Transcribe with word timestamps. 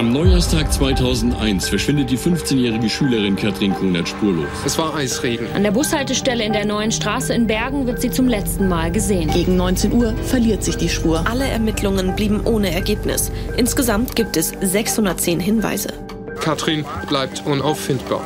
Am 0.00 0.14
Neujahrstag 0.14 0.72
2001 0.72 1.68
verschwindet 1.68 2.08
die 2.08 2.16
15-jährige 2.16 2.88
Schülerin 2.88 3.36
Katrin 3.36 3.74
Kunert 3.74 4.08
spurlos. 4.08 4.48
Es 4.64 4.78
war 4.78 4.94
Eisregen. 4.94 5.46
An 5.54 5.62
der 5.62 5.72
Bushaltestelle 5.72 6.42
in 6.42 6.54
der 6.54 6.64
neuen 6.64 6.90
Straße 6.90 7.34
in 7.34 7.46
Bergen 7.46 7.86
wird 7.86 8.00
sie 8.00 8.10
zum 8.10 8.26
letzten 8.26 8.66
Mal 8.66 8.90
gesehen. 8.90 9.30
Gegen 9.30 9.56
19 9.56 9.92
Uhr 9.92 10.14
verliert 10.24 10.64
sich 10.64 10.78
die 10.78 10.88
Spur. 10.88 11.26
Alle 11.28 11.46
Ermittlungen 11.46 12.16
blieben 12.16 12.40
ohne 12.46 12.70
Ergebnis. 12.70 13.30
Insgesamt 13.58 14.16
gibt 14.16 14.38
es 14.38 14.54
610 14.62 15.38
Hinweise. 15.38 15.92
Katrin 16.40 16.86
bleibt 17.06 17.44
unauffindbar. 17.44 18.24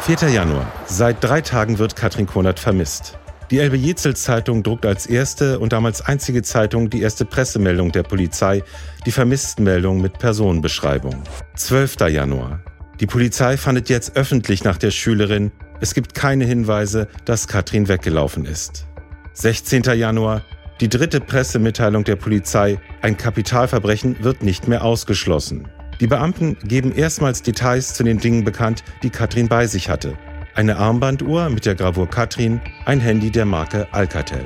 4. 0.00 0.30
Januar. 0.30 0.66
Seit 0.86 1.22
drei 1.22 1.42
Tagen 1.42 1.78
wird 1.78 1.94
Katrin 1.94 2.26
Konert 2.26 2.58
vermisst. 2.58 3.16
Die 3.50 3.60
Elbe 3.60 3.78
Jezels 3.78 4.24
Zeitung 4.24 4.62
druckt 4.62 4.84
als 4.84 5.06
erste 5.06 5.58
und 5.58 5.72
damals 5.72 6.02
einzige 6.02 6.42
Zeitung 6.42 6.90
die 6.90 7.00
erste 7.00 7.24
Pressemeldung 7.24 7.92
der 7.92 8.02
Polizei, 8.02 8.62
die 9.06 9.10
Vermisstenmeldung 9.10 10.02
mit 10.02 10.18
Personenbeschreibung. 10.18 11.22
12. 11.56 11.96
Januar. 12.10 12.60
Die 13.00 13.06
Polizei 13.06 13.56
fandet 13.56 13.88
jetzt 13.88 14.16
öffentlich 14.16 14.64
nach 14.64 14.76
der 14.76 14.90
Schülerin. 14.90 15.50
Es 15.80 15.94
gibt 15.94 16.14
keine 16.14 16.44
Hinweise, 16.44 17.08
dass 17.24 17.48
Katrin 17.48 17.88
weggelaufen 17.88 18.44
ist. 18.44 18.86
16. 19.32 19.84
Januar. 19.94 20.42
Die 20.82 20.90
dritte 20.90 21.20
Pressemitteilung 21.20 22.04
der 22.04 22.16
Polizei. 22.16 22.78
Ein 23.00 23.16
Kapitalverbrechen 23.16 24.22
wird 24.22 24.42
nicht 24.42 24.68
mehr 24.68 24.84
ausgeschlossen. 24.84 25.68
Die 26.00 26.06
Beamten 26.06 26.58
geben 26.64 26.92
erstmals 26.94 27.40
Details 27.40 27.94
zu 27.94 28.04
den 28.04 28.18
Dingen 28.18 28.44
bekannt, 28.44 28.84
die 29.02 29.10
Katrin 29.10 29.48
bei 29.48 29.66
sich 29.66 29.88
hatte 29.88 30.18
eine 30.58 30.76
Armbanduhr 30.76 31.50
mit 31.50 31.66
der 31.66 31.76
Gravur 31.76 32.10
Katrin, 32.10 32.60
ein 32.84 32.98
Handy 32.98 33.30
der 33.30 33.44
Marke 33.44 33.86
Alcatel. 33.92 34.44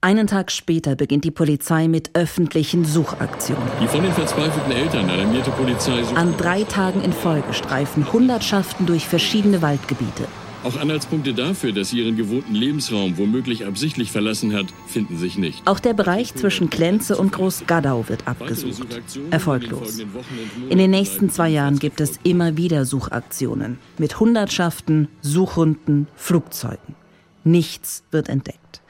Einen 0.00 0.26
Tag 0.26 0.50
später 0.50 0.96
beginnt 0.96 1.24
die 1.24 1.30
Polizei 1.30 1.86
mit 1.86 2.16
öffentlichen 2.16 2.86
Suchaktionen. 2.86 3.62
Die 3.78 3.88
von 3.88 4.02
den 4.02 4.12
verzweifelten 4.12 4.72
Eltern 4.72 5.10
alarmierte 5.10 5.50
Polizei 5.50 6.02
sucht 6.02 6.16
An 6.16 6.34
drei 6.38 6.64
Tagen 6.64 7.02
in 7.02 7.12
Folge 7.12 7.52
streifen 7.52 8.10
Hundertschaften 8.10 8.86
durch 8.86 9.06
verschiedene 9.06 9.60
Waldgebiete. 9.60 10.26
Auch 10.64 10.76
Anhaltspunkte 10.76 11.34
dafür, 11.34 11.72
dass 11.72 11.90
sie 11.90 12.00
ihren 12.00 12.16
gewohnten 12.16 12.54
Lebensraum 12.54 13.18
womöglich 13.18 13.66
absichtlich 13.66 14.10
verlassen 14.10 14.52
hat, 14.52 14.66
finden 14.88 15.16
sich 15.18 15.38
nicht. 15.38 15.62
Auch 15.66 15.78
der 15.78 15.94
Bereich 15.94 16.34
zwischen 16.34 16.70
Klenze 16.70 17.16
und 17.16 17.32
Großgadau 17.32 18.08
wird 18.08 18.26
abgesucht. 18.26 19.00
Erfolglos. 19.30 20.00
In 20.68 20.78
den 20.78 20.90
nächsten 20.90 21.30
zwei 21.30 21.48
Jahren 21.48 21.78
gibt 21.78 22.00
es 22.00 22.18
immer 22.22 22.56
wieder 22.56 22.84
Suchaktionen 22.84 23.78
mit 23.98 24.18
Hundertschaften, 24.18 25.08
Suchhunden, 25.22 26.08
Flugzeugen. 26.16 26.96
Nichts 27.44 28.02
wird 28.10 28.28
entdeckt. 28.28 28.82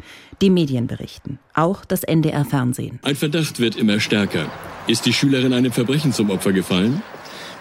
Die 0.43 0.50
Medien 0.50 0.87
berichten, 0.87 1.38
auch 1.55 1.84
das 1.84 2.03
NDR 2.05 2.44
Fernsehen. 2.44 3.00
Ein 3.03 3.16
Verdacht 3.16 3.59
wird 3.59 3.76
immer 3.76 4.00
stärker. 4.00 4.50
Ist 4.87 5.06
die 5.06 5.12
Schülerin 5.12 5.53
einem 5.53 5.72
Verbrechen 5.72 6.12
zum 6.12 6.31
Opfer 6.31 6.53
gefallen? 6.53 7.03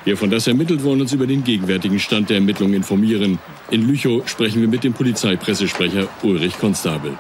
Wir 0.06 0.18
von 0.18 0.30
das 0.30 0.46
ermittelt 0.46 0.84
wollen 0.84 1.02
uns 1.02 1.14
über 1.14 1.26
den 1.26 1.44
gegenwärtigen 1.44 1.98
Stand 1.98 2.30
der 2.30 2.38
Ermittlungen 2.38 2.76
informieren. 2.76 3.40
In 3.72 3.88
Lüchow 3.88 4.22
sprechen 4.30 4.62
wir 4.62 4.68
mit 4.68 4.84
dem 4.84 4.94
Polizeipressesprecher 4.94 6.08
Ulrich 6.22 6.60
Konstabel. 6.60 7.14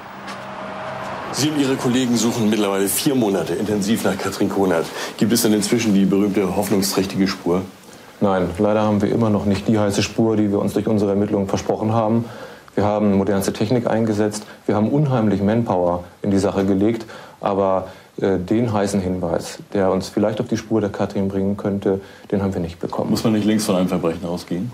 Sie 1.31 1.49
und 1.49 1.59
Ihre 1.59 1.77
Kollegen 1.77 2.15
suchen 2.15 2.47
mittlerweile 2.47 2.87
vier 2.87 3.15
Monate 3.15 3.55
intensiv 3.55 4.03
nach 4.03 4.15
Katrin 4.15 4.49
Konert. 4.49 4.85
Gibt 5.17 5.33
es 5.33 5.41
denn 5.41 5.53
inzwischen 5.53 5.95
die 5.95 6.05
berühmte 6.05 6.55
hoffnungsträchtige 6.55 7.27
Spur? 7.27 7.63
Nein, 8.21 8.49
leider 8.59 8.83
haben 8.83 9.01
wir 9.01 9.11
immer 9.11 9.31
noch 9.31 9.45
nicht 9.45 9.67
die 9.67 9.79
heiße 9.79 10.03
Spur, 10.03 10.37
die 10.37 10.51
wir 10.51 10.59
uns 10.59 10.73
durch 10.73 10.85
unsere 10.85 11.09
Ermittlungen 11.09 11.47
versprochen 11.47 11.91
haben. 11.91 12.25
Wir 12.75 12.83
haben 12.83 13.13
modernste 13.17 13.51
Technik 13.51 13.87
eingesetzt, 13.87 14.45
wir 14.67 14.75
haben 14.75 14.89
unheimlich 14.89 15.41
Manpower 15.41 16.03
in 16.21 16.29
die 16.29 16.37
Sache 16.37 16.65
gelegt, 16.65 17.07
aber 17.41 17.87
den 18.17 18.71
heißen 18.71 19.01
Hinweis, 19.01 19.59
der 19.73 19.91
uns 19.91 20.09
vielleicht 20.09 20.39
auf 20.39 20.47
die 20.47 20.57
Spur 20.57 20.81
der 20.81 20.89
Katrin 20.89 21.27
bringen 21.27 21.57
könnte, 21.57 22.01
den 22.31 22.41
haben 22.41 22.53
wir 22.53 22.61
nicht 22.61 22.79
bekommen. 22.79 23.09
Muss 23.09 23.23
man 23.23 23.33
nicht 23.33 23.45
links 23.45 23.65
von 23.65 23.75
einem 23.75 23.89
Verbrechen 23.89 24.25
ausgehen? 24.25 24.71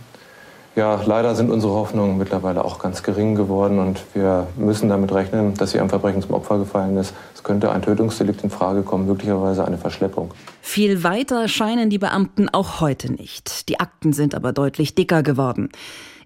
Ja, 0.73 1.01
leider 1.05 1.35
sind 1.35 1.51
unsere 1.51 1.73
Hoffnungen 1.73 2.17
mittlerweile 2.17 2.63
auch 2.63 2.79
ganz 2.79 3.03
gering 3.03 3.35
geworden 3.35 3.77
und 3.77 4.01
wir 4.13 4.47
müssen 4.55 4.87
damit 4.87 5.11
rechnen, 5.13 5.53
dass 5.55 5.71
sie 5.71 5.79
einem 5.81 5.89
Verbrechen 5.89 6.21
zum 6.21 6.33
Opfer 6.33 6.59
gefallen 6.59 6.95
ist. 6.95 7.13
Es 7.35 7.43
könnte 7.43 7.71
ein 7.71 7.81
Tötungsdelikt 7.81 8.41
in 8.41 8.49
Frage 8.49 8.83
kommen, 8.83 9.05
möglicherweise 9.05 9.65
eine 9.65 9.77
Verschleppung. 9.77 10.33
Viel 10.61 11.03
weiter 11.03 11.49
scheinen 11.49 11.89
die 11.89 11.97
Beamten 11.97 12.47
auch 12.47 12.79
heute 12.79 13.11
nicht. 13.11 13.67
Die 13.67 13.81
Akten 13.81 14.13
sind 14.13 14.33
aber 14.33 14.53
deutlich 14.53 14.95
dicker 14.95 15.23
geworden. 15.23 15.69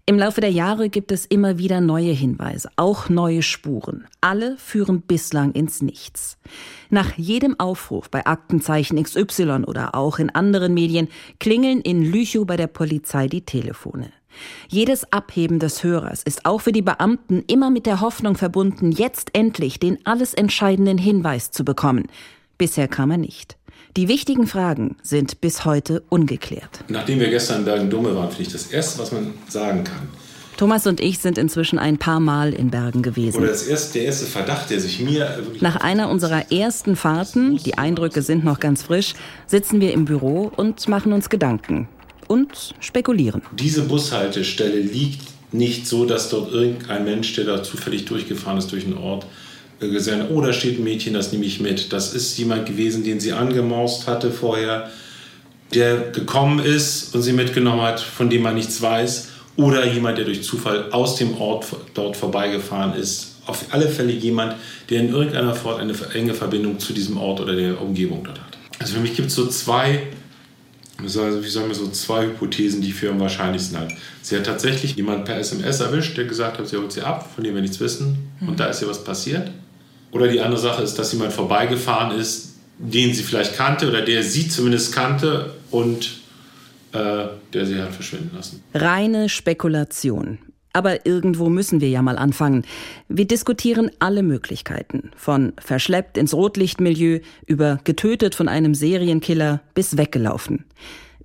Im 0.07 0.19
Laufe 0.19 0.39
der 0.39 0.51
Jahre 0.51 0.89
gibt 0.89 1.11
es 1.11 1.25
immer 1.25 1.57
wieder 1.57 1.81
neue 1.81 2.11
Hinweise, 2.11 2.69
auch 2.75 3.09
neue 3.09 3.41
Spuren. 3.41 4.05
Alle 4.21 4.55
führen 4.57 5.01
bislang 5.01 5.53
ins 5.53 5.81
Nichts. 5.81 6.37
Nach 6.91 7.17
jedem 7.17 7.59
Aufruf 7.59 8.11
bei 8.11 8.23
Aktenzeichen 8.23 9.01
XY 9.01 9.63
oder 9.65 9.95
auch 9.95 10.19
in 10.19 10.29
anderen 10.29 10.75
Medien 10.75 11.07
klingeln 11.39 11.81
in 11.81 12.03
Lüchow 12.03 12.45
bei 12.45 12.55
der 12.55 12.67
Polizei 12.67 13.27
die 13.27 13.45
Telefone. 13.45 14.11
Jedes 14.67 15.11
Abheben 15.11 15.57
des 15.57 15.83
Hörers 15.83 16.21
ist 16.21 16.45
auch 16.45 16.61
für 16.61 16.71
die 16.71 16.83
Beamten 16.83 17.43
immer 17.47 17.71
mit 17.71 17.87
der 17.87 17.99
Hoffnung 17.99 18.35
verbunden, 18.35 18.91
jetzt 18.91 19.31
endlich 19.33 19.79
den 19.79 19.97
alles 20.05 20.35
entscheidenden 20.35 20.99
Hinweis 20.99 21.49
zu 21.49 21.65
bekommen. 21.65 22.09
Bisher 22.59 22.87
kam 22.87 23.09
er 23.09 23.17
nicht. 23.17 23.57
Die 23.97 24.09
wichtigen 24.09 24.45
Fragen 24.45 24.97
sind 25.03 25.39
bis 25.39 25.63
heute 25.63 26.03
ungeklärt. 26.09 26.83
Nachdem 26.89 27.21
wir 27.21 27.29
gestern 27.29 27.59
in 27.59 27.65
Bergen-Dumme 27.65 28.13
waren, 28.13 28.27
finde 28.29 28.43
ich 28.43 28.51
das 28.51 28.67
Erste, 28.67 28.99
was 28.99 29.13
man 29.13 29.33
sagen 29.47 29.85
kann. 29.85 30.09
Thomas 30.57 30.85
und 30.85 30.99
ich 30.99 31.19
sind 31.19 31.37
inzwischen 31.37 31.79
ein 31.79 31.97
paar 31.97 32.19
Mal 32.19 32.53
in 32.53 32.71
Bergen 32.71 33.03
gewesen. 33.03 33.37
Oder 33.37 33.47
das 33.47 33.63
erste, 33.63 33.99
der 33.99 34.07
erste 34.07 34.25
Verdacht, 34.25 34.69
der 34.69 34.81
sich 34.81 34.99
mir 34.99 35.41
Nach 35.61 35.77
einer 35.77 36.09
unserer 36.09 36.51
ersten 36.51 36.97
Fahrten, 36.97 37.55
die 37.55 37.77
Eindrücke 37.77 38.21
sind 38.21 38.43
noch 38.43 38.59
ganz 38.59 38.83
frisch, 38.83 39.13
sitzen 39.47 39.79
wir 39.79 39.93
im 39.93 40.03
Büro 40.03 40.51
und 40.53 40.89
machen 40.89 41.13
uns 41.13 41.29
Gedanken 41.29 41.87
und 42.27 42.75
spekulieren. 42.81 43.43
Diese 43.57 43.83
Bushaltestelle 43.83 44.79
liegt 44.79 45.21
nicht 45.53 45.87
so, 45.87 46.05
dass 46.05 46.29
dort 46.29 46.51
irgendein 46.51 47.05
Mensch, 47.05 47.33
der 47.35 47.45
da 47.45 47.63
zufällig 47.63 48.03
durchgefahren 48.03 48.57
ist 48.57 48.73
durch 48.73 48.83
einen 48.83 48.97
Ort, 48.97 49.25
gesehen 49.79 50.25
oh, 50.29 50.41
da 50.41 50.53
steht 50.53 50.79
ein 50.79 50.83
Mädchen, 50.83 51.13
das 51.13 51.31
nehme 51.31 51.45
ich 51.45 51.59
mit. 51.59 51.91
Das 51.93 52.13
ist 52.13 52.37
jemand 52.37 52.65
gewesen, 52.65 53.03
den 53.03 53.19
sie 53.19 53.33
angemaust 53.33 54.07
hatte 54.07 54.31
vorher, 54.31 54.89
der 55.73 56.11
gekommen 56.11 56.63
ist 56.63 57.13
und 57.13 57.21
sie 57.21 57.33
mitgenommen 57.33 57.81
hat, 57.81 57.99
von 57.99 58.29
dem 58.29 58.43
man 58.43 58.55
nichts 58.55 58.81
weiß. 58.81 59.29
Oder 59.57 59.85
jemand, 59.85 60.17
der 60.17 60.25
durch 60.25 60.43
Zufall 60.43 60.91
aus 60.91 61.15
dem 61.15 61.37
Ort 61.37 61.65
dort 61.93 62.17
vorbeigefahren 62.17 62.93
ist. 62.99 63.35
Auf 63.45 63.65
alle 63.71 63.87
Fälle 63.87 64.11
jemand, 64.11 64.55
der 64.89 65.01
in 65.01 65.09
irgendeiner 65.09 65.53
Form 65.53 65.79
eine 65.79 65.93
enge 66.13 66.33
Verbindung 66.33 66.79
zu 66.79 66.93
diesem 66.93 67.17
Ort 67.17 67.39
oder 67.39 67.55
der 67.55 67.81
Umgebung 67.81 68.23
dort 68.23 68.39
hat. 68.39 68.57
Also 68.79 68.95
für 68.95 68.99
mich 68.99 69.15
gibt 69.15 69.29
es 69.29 69.35
so 69.35 69.47
zwei 69.47 70.01
also 71.01 71.43
wie 71.43 71.49
sagen 71.49 71.67
wir 71.67 71.75
so 71.75 71.89
zwei 71.89 72.25
Hypothesen, 72.25 72.81
die 72.81 72.91
für 72.91 73.09
am 73.09 73.19
wahrscheinlichsten 73.19 73.77
halten. 73.77 73.97
Sie 74.21 74.35
hat 74.35 74.45
tatsächlich 74.45 74.95
jemanden 74.95 75.25
per 75.25 75.37
SMS 75.37 75.81
erwischt, 75.81 76.17
der 76.17 76.25
gesagt 76.25 76.57
hat, 76.57 76.67
sie 76.67 76.77
holt 76.77 76.91
sie 76.91 77.01
ab, 77.01 77.29
von 77.35 77.43
dem 77.43 77.53
wir 77.53 77.61
nichts 77.61 77.79
wissen, 77.79 78.29
mhm. 78.39 78.49
und 78.49 78.59
da 78.59 78.67
ist 78.67 78.81
ihr 78.81 78.87
was 78.87 79.03
passiert. 79.03 79.51
Oder 80.15 80.29
die 80.29 80.39
andere 80.39 80.61
Sache 80.61 80.81
ist, 80.81 80.97
dass 80.97 81.11
jemand 81.11 81.33
vorbeigefahren 81.33 82.17
ist, 82.17 82.53
den 82.77 83.13
sie 83.13 83.21
vielleicht 83.21 83.57
kannte 83.57 83.89
oder 83.89 84.01
der 84.01 84.23
sie 84.23 84.47
zumindest 84.47 84.93
kannte 84.93 85.53
und 85.71 86.21
äh, 86.93 87.25
der 87.53 87.65
sie 87.65 87.81
hat 87.81 87.93
verschwinden 87.93 88.31
lassen. 88.33 88.63
Reine 88.73 89.27
Spekulation. 89.27 90.37
Aber 90.71 91.05
irgendwo 91.05 91.49
müssen 91.49 91.81
wir 91.81 91.89
ja 91.89 92.01
mal 92.01 92.17
anfangen. 92.17 92.63
Wir 93.09 93.27
diskutieren 93.27 93.91
alle 93.99 94.23
Möglichkeiten. 94.23 95.11
Von 95.17 95.51
verschleppt 95.57 96.17
ins 96.17 96.33
Rotlichtmilieu 96.33 97.19
über 97.45 97.81
getötet 97.83 98.35
von 98.35 98.47
einem 98.47 98.73
Serienkiller 98.73 99.61
bis 99.73 99.97
weggelaufen. 99.97 100.63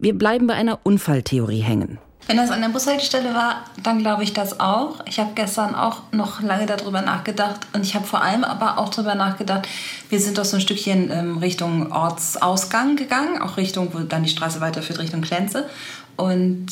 Wir 0.00 0.18
bleiben 0.18 0.48
bei 0.48 0.54
einer 0.54 0.80
Unfalltheorie 0.82 1.60
hängen. 1.60 1.98
Wenn 2.26 2.36
das 2.36 2.50
an 2.50 2.60
der 2.60 2.68
Bushaltestelle 2.68 3.34
war, 3.34 3.64
dann 3.82 3.98
glaube 3.98 4.22
ich 4.22 4.32
das 4.32 4.60
auch. 4.60 5.04
Ich 5.06 5.18
habe 5.18 5.30
gestern 5.34 5.74
auch 5.74 6.02
noch 6.12 6.40
lange 6.42 6.66
darüber 6.66 7.02
nachgedacht 7.02 7.60
und 7.72 7.84
ich 7.84 7.94
habe 7.94 8.06
vor 8.06 8.22
allem 8.22 8.44
aber 8.44 8.78
auch 8.78 8.88
darüber 8.90 9.14
nachgedacht, 9.14 9.66
wir 10.10 10.20
sind 10.20 10.38
doch 10.38 10.44
so 10.44 10.56
ein 10.56 10.60
Stückchen 10.60 11.10
ähm, 11.10 11.38
Richtung 11.38 11.90
Ortsausgang 11.90 12.96
gegangen, 12.96 13.42
auch 13.42 13.56
Richtung, 13.56 13.92
wo 13.92 13.98
dann 14.00 14.22
die 14.22 14.28
Straße 14.28 14.60
weiterführt, 14.60 15.00
Richtung 15.00 15.22
Klenze. 15.22 15.68
Und 16.16 16.66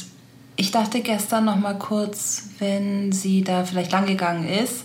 ich 0.56 0.71
dachte 0.71 1.00
gestern 1.00 1.45
noch 1.45 1.56
mal 1.56 1.79
kurz, 1.79 2.50
wenn 2.59 3.12
sie 3.12 3.43
da 3.43 3.65
vielleicht 3.65 3.93
lang 3.93 4.06
gegangen 4.06 4.49
ist 4.49 4.85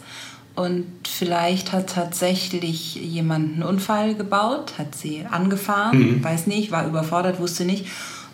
und 0.55 0.85
vielleicht 1.07 1.71
hat 1.71 1.89
tatsächlich 1.89 2.95
jemand 2.95 3.53
einen 3.53 3.63
Unfall 3.63 4.13
gebaut, 4.13 4.73
hat 4.77 4.95
sie 4.95 5.25
angefahren, 5.29 6.17
mhm. 6.17 6.23
weiß 6.23 6.47
nicht, 6.47 6.71
war 6.71 6.85
überfordert, 6.85 7.39
wusste 7.39 7.65
nicht 7.65 7.87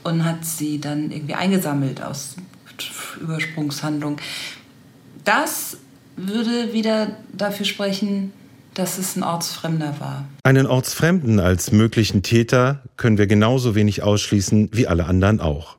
und 0.03 0.25
hat 0.25 0.45
sie 0.45 0.79
dann 0.79 1.11
irgendwie 1.11 1.35
eingesammelt 1.35 2.01
aus 2.01 2.35
Übersprungshandlung. 3.19 4.17
Das 5.23 5.77
würde 6.15 6.73
wieder 6.73 7.17
dafür 7.33 7.65
sprechen, 7.65 8.33
dass 8.73 8.97
es 8.97 9.15
ein 9.15 9.23
Ortsfremder 9.23 9.99
war. 9.99 10.25
Einen 10.43 10.67
Ortsfremden 10.67 11.39
als 11.39 11.71
möglichen 11.71 12.23
Täter 12.23 12.83
können 12.97 13.17
wir 13.17 13.27
genauso 13.27 13.75
wenig 13.75 14.03
ausschließen 14.03 14.69
wie 14.71 14.87
alle 14.87 15.05
anderen 15.05 15.41
auch. 15.41 15.77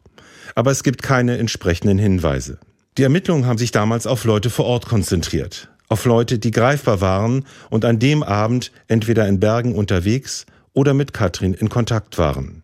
Aber 0.54 0.70
es 0.70 0.82
gibt 0.82 1.02
keine 1.02 1.38
entsprechenden 1.38 1.98
Hinweise. 1.98 2.58
Die 2.98 3.02
Ermittlungen 3.02 3.46
haben 3.46 3.58
sich 3.58 3.70
damals 3.70 4.06
auf 4.06 4.24
Leute 4.24 4.50
vor 4.50 4.66
Ort 4.66 4.86
konzentriert. 4.86 5.68
Auf 5.88 6.04
Leute, 6.04 6.38
die 6.38 6.50
greifbar 6.50 7.00
waren 7.00 7.46
und 7.70 7.84
an 7.84 7.98
dem 7.98 8.22
Abend 8.22 8.72
entweder 8.88 9.26
in 9.26 9.40
Bergen 9.40 9.74
unterwegs 9.74 10.44
oder 10.72 10.92
mit 10.92 11.12
Katrin 11.12 11.54
in 11.54 11.68
Kontakt 11.68 12.18
waren. 12.18 12.62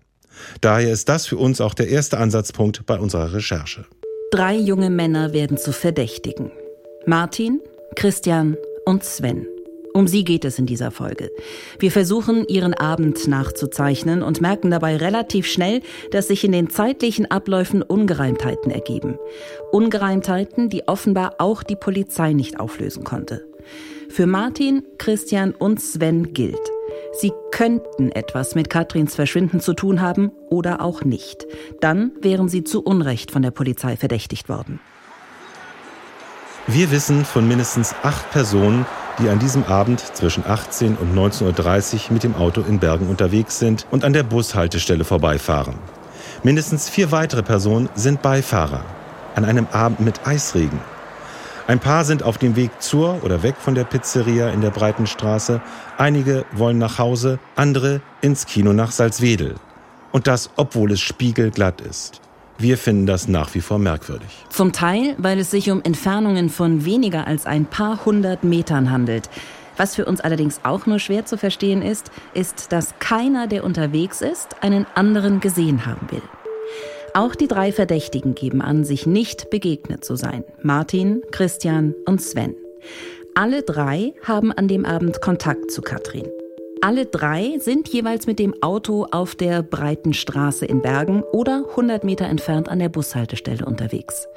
Daher 0.60 0.92
ist 0.92 1.08
das 1.08 1.26
für 1.26 1.36
uns 1.36 1.60
auch 1.60 1.74
der 1.74 1.88
erste 1.88 2.18
Ansatzpunkt 2.18 2.86
bei 2.86 2.98
unserer 2.98 3.32
Recherche. 3.32 3.84
Drei 4.30 4.56
junge 4.56 4.90
Männer 4.90 5.32
werden 5.32 5.56
zu 5.56 5.72
Verdächtigen. 5.72 6.50
Martin, 7.06 7.60
Christian 7.94 8.56
und 8.84 9.04
Sven. 9.04 9.46
Um 9.96 10.06
sie 10.06 10.24
geht 10.24 10.44
es 10.44 10.58
in 10.58 10.66
dieser 10.66 10.90
Folge. 10.90 11.30
Wir 11.78 11.90
versuchen, 11.90 12.46
ihren 12.48 12.74
Abend 12.74 13.28
nachzuzeichnen 13.28 14.22
und 14.22 14.42
merken 14.42 14.70
dabei 14.70 14.96
relativ 14.96 15.46
schnell, 15.46 15.80
dass 16.10 16.28
sich 16.28 16.44
in 16.44 16.52
den 16.52 16.68
zeitlichen 16.68 17.30
Abläufen 17.30 17.80
Ungereimtheiten 17.80 18.70
ergeben. 18.70 19.18
Ungereimtheiten, 19.72 20.68
die 20.68 20.86
offenbar 20.86 21.36
auch 21.38 21.62
die 21.62 21.76
Polizei 21.76 22.34
nicht 22.34 22.60
auflösen 22.60 23.04
konnte. 23.04 23.46
Für 24.10 24.26
Martin, 24.26 24.82
Christian 24.98 25.52
und 25.52 25.80
Sven 25.80 26.34
gilt. 26.34 26.75
Sie 27.18 27.32
könnten 27.50 28.12
etwas 28.12 28.54
mit 28.54 28.68
Katrins 28.68 29.14
Verschwinden 29.14 29.60
zu 29.60 29.72
tun 29.72 30.02
haben 30.02 30.32
oder 30.50 30.82
auch 30.82 31.02
nicht. 31.02 31.46
Dann 31.80 32.12
wären 32.20 32.48
sie 32.48 32.62
zu 32.62 32.82
Unrecht 32.82 33.30
von 33.30 33.40
der 33.40 33.52
Polizei 33.52 33.96
verdächtigt 33.96 34.50
worden. 34.50 34.80
Wir 36.66 36.90
wissen 36.90 37.24
von 37.24 37.48
mindestens 37.48 37.94
acht 38.02 38.30
Personen, 38.32 38.84
die 39.18 39.28
an 39.30 39.38
diesem 39.38 39.64
Abend 39.64 40.00
zwischen 40.00 40.44
18 40.46 40.96
und 40.96 41.16
19.30 41.16 41.94
Uhr 41.94 42.12
mit 42.12 42.24
dem 42.24 42.34
Auto 42.34 42.60
in 42.60 42.80
Bergen 42.80 43.08
unterwegs 43.08 43.58
sind 43.58 43.86
und 43.90 44.04
an 44.04 44.12
der 44.12 44.24
Bushaltestelle 44.24 45.04
vorbeifahren. 45.04 45.76
Mindestens 46.42 46.90
vier 46.90 47.12
weitere 47.12 47.42
Personen 47.42 47.88
sind 47.94 48.20
Beifahrer. 48.20 48.84
An 49.34 49.44
einem 49.44 49.68
Abend 49.72 50.00
mit 50.00 50.26
Eisregen. 50.26 50.80
Ein 51.68 51.80
paar 51.80 52.04
sind 52.04 52.22
auf 52.22 52.38
dem 52.38 52.54
Weg 52.54 52.70
zur 52.80 53.24
oder 53.24 53.42
weg 53.42 53.56
von 53.58 53.74
der 53.74 53.82
Pizzeria 53.82 54.50
in 54.50 54.60
der 54.60 54.70
Breitenstraße. 54.70 55.60
Einige 55.98 56.44
wollen 56.52 56.78
nach 56.78 57.00
Hause, 57.00 57.40
andere 57.56 58.00
ins 58.20 58.46
Kino 58.46 58.72
nach 58.72 58.92
Salzwedel. 58.92 59.56
Und 60.12 60.28
das, 60.28 60.50
obwohl 60.54 60.92
es 60.92 61.00
spiegelglatt 61.00 61.80
ist. 61.80 62.20
Wir 62.56 62.78
finden 62.78 63.06
das 63.06 63.26
nach 63.26 63.52
wie 63.54 63.60
vor 63.60 63.80
merkwürdig. 63.80 64.28
Zum 64.48 64.72
Teil, 64.72 65.16
weil 65.18 65.40
es 65.40 65.50
sich 65.50 65.70
um 65.72 65.82
Entfernungen 65.82 66.50
von 66.50 66.84
weniger 66.84 67.26
als 67.26 67.46
ein 67.46 67.66
paar 67.66 68.04
hundert 68.04 68.44
Metern 68.44 68.92
handelt. 68.92 69.28
Was 69.76 69.96
für 69.96 70.04
uns 70.04 70.20
allerdings 70.20 70.60
auch 70.62 70.86
nur 70.86 71.00
schwer 71.00 71.26
zu 71.26 71.36
verstehen 71.36 71.82
ist, 71.82 72.12
ist, 72.32 72.70
dass 72.70 72.94
keiner, 73.00 73.48
der 73.48 73.64
unterwegs 73.64 74.20
ist, 74.20 74.62
einen 74.62 74.86
anderen 74.94 75.40
gesehen 75.40 75.84
haben 75.84 76.06
will. 76.12 76.22
Auch 77.16 77.34
die 77.34 77.48
drei 77.48 77.72
Verdächtigen 77.72 78.34
geben 78.34 78.60
an, 78.60 78.84
sich 78.84 79.06
nicht 79.06 79.48
begegnet 79.48 80.04
zu 80.04 80.16
sein. 80.16 80.44
Martin, 80.60 81.22
Christian 81.30 81.94
und 82.04 82.20
Sven. 82.20 82.54
Alle 83.34 83.62
drei 83.62 84.12
haben 84.22 84.52
an 84.52 84.68
dem 84.68 84.84
Abend 84.84 85.22
Kontakt 85.22 85.70
zu 85.70 85.80
Katrin. 85.80 86.28
Alle 86.82 87.06
drei 87.06 87.56
sind 87.58 87.88
jeweils 87.88 88.26
mit 88.26 88.38
dem 88.38 88.62
Auto 88.62 89.06
auf 89.10 89.34
der 89.34 89.62
breiten 89.62 90.12
Straße 90.12 90.66
in 90.66 90.82
Bergen 90.82 91.22
oder 91.32 91.64
100 91.70 92.04
Meter 92.04 92.26
entfernt 92.26 92.68
an 92.68 92.80
der 92.80 92.90
Bushaltestelle 92.90 93.64
unterwegs. 93.64 94.28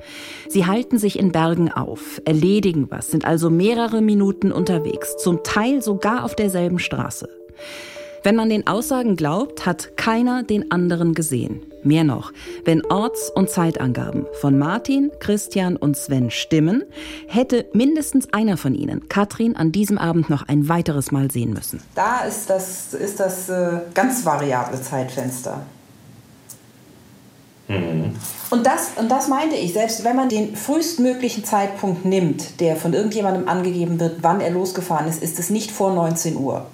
Sie 0.48 0.66
halten 0.66 0.98
sich 0.98 1.20
in 1.20 1.34
Bergen 1.34 1.70
auf, 1.70 2.22
erledigen 2.24 2.90
was, 2.90 3.12
sind 3.12 3.25
also 3.25 3.50
mehrere 3.50 4.02
Minuten 4.02 4.54
unterwegs, 4.54 5.18
zum 5.18 5.44
Teil 5.44 5.82
sogar 5.82 6.24
auf 6.24 6.34
derselben 6.34 6.80
Straße. 6.80 7.28
Wenn 8.24 8.36
man 8.36 8.50
den 8.50 8.68
Aussagen 8.68 9.16
glaubt, 9.16 9.66
hat 9.66 9.95
keiner 9.98 10.44
den 10.44 10.71
anderen 10.71 11.13
gesehen. 11.13 11.62
Mehr 11.83 12.04
noch, 12.04 12.33
wenn 12.66 12.86
Orts- 12.86 13.31
und 13.33 13.50
Zeitangaben 13.50 14.25
von 14.42 14.57
Martin, 14.57 15.12
Christian 15.19 15.77
und 15.77 15.95
Sven 15.95 16.30
stimmen, 16.30 16.83
hätte 17.27 17.68
mindestens 17.71 18.33
einer 18.33 18.57
von 18.57 18.75
ihnen 18.75 19.07
Katrin 19.07 19.56
an 19.56 19.71
diesem 19.71 19.98
Abend 19.98 20.30
noch 20.30 20.48
ein 20.48 20.68
weiteres 20.68 21.12
Mal 21.12 21.31
sehen 21.31 21.54
müssen. 21.54 21.81
Da 21.95 22.21
ist 22.21 22.50
das, 22.50 22.94
ist 22.94 23.21
das 23.21 23.48
äh, 23.48 23.80
ganz 23.94 24.25
variable 24.25 24.81
Zeitfenster. 24.81 25.62
Mhm. 27.69 28.15
Und 28.50 28.65
das, 28.65 28.92
und 28.98 29.10
das 29.10 29.30
meinte 29.30 29.56
ich, 29.56 29.74
selbst 29.74 30.04
wenn 30.04 30.15
man 30.15 30.27
den 30.27 30.56
frühestmöglichen 30.56 31.45
Zeitpunkt 31.45 32.04
nimmt, 32.04 32.60
der 32.60 32.75
von 32.75 32.94
irgendjemandem 32.94 33.48
angegeben 33.48 34.00
wird, 34.00 34.18
wann 34.22 34.42
er 34.42 34.50
losgefahren 34.50 35.07
ist, 35.07 35.24
ist 35.24 35.39
es 35.39 35.50
nicht 35.50 35.72
vor 35.72 35.94
19 35.94 36.36
Uhr. 36.36 36.65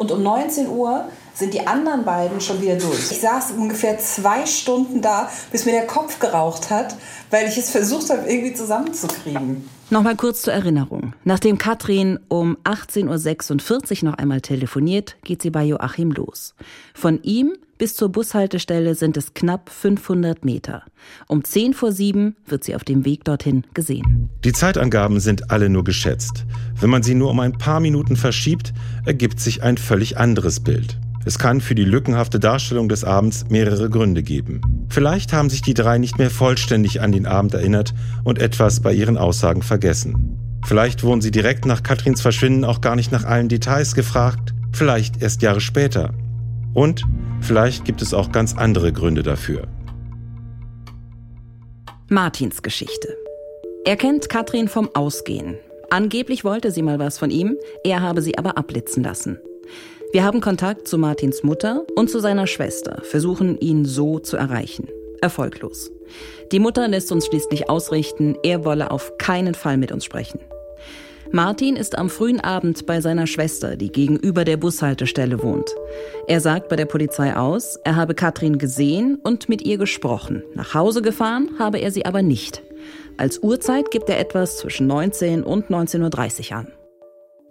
Und 0.00 0.10
um 0.10 0.22
19 0.22 0.66
Uhr 0.70 1.04
sind 1.34 1.52
die 1.52 1.66
anderen 1.66 2.06
beiden 2.06 2.40
schon 2.40 2.62
wieder 2.62 2.76
durch. 2.76 3.10
Ich 3.10 3.20
saß 3.20 3.50
ungefähr 3.50 3.98
zwei 3.98 4.46
Stunden 4.46 5.02
da, 5.02 5.30
bis 5.52 5.66
mir 5.66 5.72
der 5.72 5.86
Kopf 5.86 6.18
geraucht 6.20 6.70
hat, 6.70 6.96
weil 7.28 7.46
ich 7.46 7.58
es 7.58 7.68
versucht 7.68 8.08
habe, 8.08 8.26
irgendwie 8.26 8.54
zusammenzukriegen. 8.54 9.68
Nochmal 9.90 10.16
kurz 10.16 10.40
zur 10.40 10.54
Erinnerung. 10.54 11.12
Nachdem 11.24 11.58
Katrin 11.58 12.18
um 12.28 12.56
18.46 12.64 14.02
Uhr 14.02 14.10
noch 14.10 14.16
einmal 14.16 14.40
telefoniert, 14.40 15.16
geht 15.22 15.42
sie 15.42 15.50
bei 15.50 15.64
Joachim 15.64 16.12
los. 16.12 16.54
Von 16.94 17.22
ihm 17.22 17.58
bis 17.80 17.94
zur 17.94 18.12
Bushaltestelle 18.12 18.94
sind 18.94 19.16
es 19.16 19.32
knapp 19.32 19.70
500 19.70 20.44
Meter. 20.44 20.82
Um 21.28 21.42
10 21.42 21.72
vor 21.72 21.92
7 21.92 22.36
wird 22.46 22.62
sie 22.62 22.76
auf 22.76 22.84
dem 22.84 23.06
Weg 23.06 23.24
dorthin 23.24 23.64
gesehen. 23.72 24.28
Die 24.44 24.52
Zeitangaben 24.52 25.18
sind 25.18 25.50
alle 25.50 25.70
nur 25.70 25.82
geschätzt. 25.82 26.44
Wenn 26.78 26.90
man 26.90 27.02
sie 27.02 27.14
nur 27.14 27.30
um 27.30 27.40
ein 27.40 27.56
paar 27.56 27.80
Minuten 27.80 28.16
verschiebt, 28.16 28.74
ergibt 29.06 29.40
sich 29.40 29.62
ein 29.62 29.78
völlig 29.78 30.18
anderes 30.18 30.60
Bild. 30.60 30.98
Es 31.24 31.38
kann 31.38 31.62
für 31.62 31.74
die 31.74 31.86
lückenhafte 31.86 32.38
Darstellung 32.38 32.90
des 32.90 33.02
Abends 33.02 33.46
mehrere 33.48 33.88
Gründe 33.88 34.22
geben. 34.22 34.60
Vielleicht 34.90 35.32
haben 35.32 35.48
sich 35.48 35.62
die 35.62 35.72
drei 35.72 35.96
nicht 35.96 36.18
mehr 36.18 36.30
vollständig 36.30 37.00
an 37.00 37.12
den 37.12 37.24
Abend 37.24 37.54
erinnert 37.54 37.94
und 38.24 38.38
etwas 38.38 38.80
bei 38.80 38.92
ihren 38.92 39.16
Aussagen 39.16 39.62
vergessen. 39.62 40.60
Vielleicht 40.66 41.02
wurden 41.02 41.22
sie 41.22 41.30
direkt 41.30 41.64
nach 41.64 41.82
Katrins 41.82 42.20
Verschwinden 42.20 42.66
auch 42.66 42.82
gar 42.82 42.94
nicht 42.94 43.10
nach 43.10 43.24
allen 43.24 43.48
Details 43.48 43.94
gefragt, 43.94 44.52
vielleicht 44.70 45.22
erst 45.22 45.40
Jahre 45.40 45.62
später. 45.62 46.12
Und 46.74 47.04
vielleicht 47.40 47.84
gibt 47.84 48.02
es 48.02 48.14
auch 48.14 48.32
ganz 48.32 48.56
andere 48.56 48.92
Gründe 48.92 49.22
dafür. 49.22 49.66
Martins 52.08 52.62
Geschichte. 52.62 53.16
Er 53.84 53.96
kennt 53.96 54.28
Katrin 54.28 54.68
vom 54.68 54.90
Ausgehen. 54.94 55.56
Angeblich 55.90 56.44
wollte 56.44 56.70
sie 56.70 56.82
mal 56.82 56.98
was 56.98 57.18
von 57.18 57.30
ihm, 57.30 57.56
er 57.84 58.00
habe 58.00 58.22
sie 58.22 58.38
aber 58.38 58.58
abblitzen 58.58 59.02
lassen. 59.02 59.38
Wir 60.12 60.24
haben 60.24 60.40
Kontakt 60.40 60.88
zu 60.88 60.98
Martins 60.98 61.42
Mutter 61.44 61.84
und 61.94 62.10
zu 62.10 62.18
seiner 62.18 62.48
Schwester, 62.48 63.00
versuchen 63.02 63.58
ihn 63.58 63.84
so 63.84 64.18
zu 64.18 64.36
erreichen. 64.36 64.88
Erfolglos. 65.20 65.92
Die 66.50 66.58
Mutter 66.58 66.88
lässt 66.88 67.12
uns 67.12 67.26
schließlich 67.26 67.70
ausrichten, 67.70 68.36
er 68.42 68.64
wolle 68.64 68.90
auf 68.90 69.18
keinen 69.18 69.54
Fall 69.54 69.76
mit 69.76 69.92
uns 69.92 70.04
sprechen. 70.04 70.40
Martin 71.32 71.76
ist 71.76 71.96
am 71.96 72.10
frühen 72.10 72.40
Abend 72.40 72.86
bei 72.86 73.00
seiner 73.00 73.28
Schwester, 73.28 73.76
die 73.76 73.92
gegenüber 73.92 74.44
der 74.44 74.56
Bushaltestelle 74.56 75.40
wohnt. 75.42 75.70
Er 76.26 76.40
sagt 76.40 76.68
bei 76.68 76.74
der 76.74 76.86
Polizei 76.86 77.36
aus, 77.36 77.78
er 77.84 77.94
habe 77.94 78.14
Katrin 78.14 78.58
gesehen 78.58 79.16
und 79.22 79.48
mit 79.48 79.62
ihr 79.62 79.78
gesprochen. 79.78 80.42
Nach 80.54 80.74
Hause 80.74 81.02
gefahren 81.02 81.50
habe 81.60 81.78
er 81.78 81.92
sie 81.92 82.04
aber 82.04 82.22
nicht. 82.22 82.62
Als 83.16 83.40
Uhrzeit 83.44 83.92
gibt 83.92 84.08
er 84.08 84.18
etwas 84.18 84.58
zwischen 84.58 84.88
19 84.88 85.44
und 85.44 85.68
19.30 85.68 86.50
Uhr 86.50 86.56
an. 86.56 86.66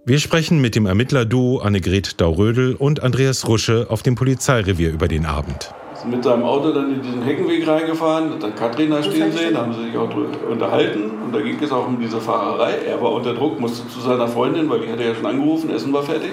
Wir 0.06 0.20
sprechen 0.20 0.60
mit 0.60 0.76
dem 0.76 0.86
Ermittlerduo 0.86 1.60
Annegret 1.60 2.20
Daurödel 2.20 2.76
und 2.76 3.02
Andreas 3.02 3.48
Rusche 3.48 3.88
auf 3.90 4.04
dem 4.04 4.16
Polizeirevier 4.16 4.92
über 4.92 5.08
den 5.08 5.26
Abend. 5.26 5.74
Mit 6.06 6.24
seinem 6.24 6.44
Auto 6.44 6.72
dann 6.72 6.94
in 6.94 7.02
diesen 7.02 7.22
Heckenweg 7.24 7.68
reingefahren, 7.68 8.32
hat 8.32 8.44
dann 8.44 8.56
Katrin 8.56 8.92
da 8.92 9.04
stehen 9.04 9.32
sehen, 9.32 9.54
da 9.54 9.62
haben 9.62 9.74
sie 9.74 9.86
sich 9.86 9.98
auch 9.98 10.10
unterhalten 10.50 11.12
und 11.26 11.34
da 11.34 11.42
ging 11.42 11.58
es 11.62 11.72
auch 11.72 11.88
um 11.88 12.00
diese 12.00 12.20
Fahrerei. 12.20 12.74
Er 12.88 13.02
war 13.02 13.12
unter 13.12 13.34
Druck, 13.34 13.60
musste 13.60 13.88
zu 13.88 14.00
seiner 14.00 14.28
Freundin, 14.28 14.70
weil 14.70 14.82
die 14.82 14.92
hatte 14.92 15.04
ja 15.04 15.14
schon 15.14 15.26
angerufen, 15.26 15.70
Essen 15.70 15.94
war 15.94 16.04
fertig. 16.04 16.32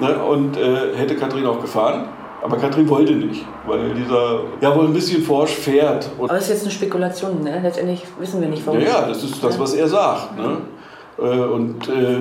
Ne, 0.00 0.16
und 0.16 0.56
äh, 0.56 0.96
hätte 0.96 1.16
Katrin 1.16 1.44
auch 1.46 1.60
gefahren. 1.60 2.08
Aber 2.40 2.56
Katrin 2.56 2.88
wollte 2.88 3.14
nicht, 3.14 3.44
weil 3.66 3.94
dieser 3.94 4.40
ja 4.60 4.74
wohl 4.74 4.84
ein 4.84 4.92
bisschen 4.92 5.22
forsch 5.22 5.50
fährt. 5.50 6.08
Aber 6.18 6.28
das 6.28 6.44
ist 6.44 6.50
jetzt 6.50 6.62
eine 6.62 6.70
Spekulation, 6.70 7.42
ne? 7.42 7.60
letztendlich 7.60 8.04
wissen 8.20 8.40
wir 8.40 8.48
nicht, 8.48 8.64
warum. 8.64 8.80
Ja, 8.80 8.86
ja 8.86 9.08
das 9.08 9.24
ist 9.24 9.42
das, 9.42 9.58
was 9.58 9.74
er 9.74 9.88
sagt. 9.88 10.38
Ne? 10.38 10.58
Äh, 11.18 11.22
und 11.22 11.88
äh, 11.88 12.18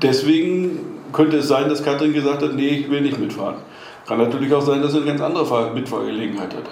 deswegen 0.00 0.80
könnte 1.12 1.38
es 1.38 1.48
sein, 1.48 1.68
dass 1.68 1.82
Katrin 1.82 2.14
gesagt 2.14 2.42
hat, 2.42 2.54
nee, 2.54 2.68
ich 2.68 2.90
will 2.90 3.02
nicht 3.02 3.18
mitfahren. 3.18 3.56
Kann 4.06 4.18
natürlich 4.18 4.52
auch 4.52 4.60
sein, 4.60 4.82
dass 4.82 4.92
er 4.92 5.00
eine 5.00 5.06
ganz 5.06 5.20
andere 5.20 5.70
Mitfahrgelegenheit 5.72 6.54
hat. 6.54 6.64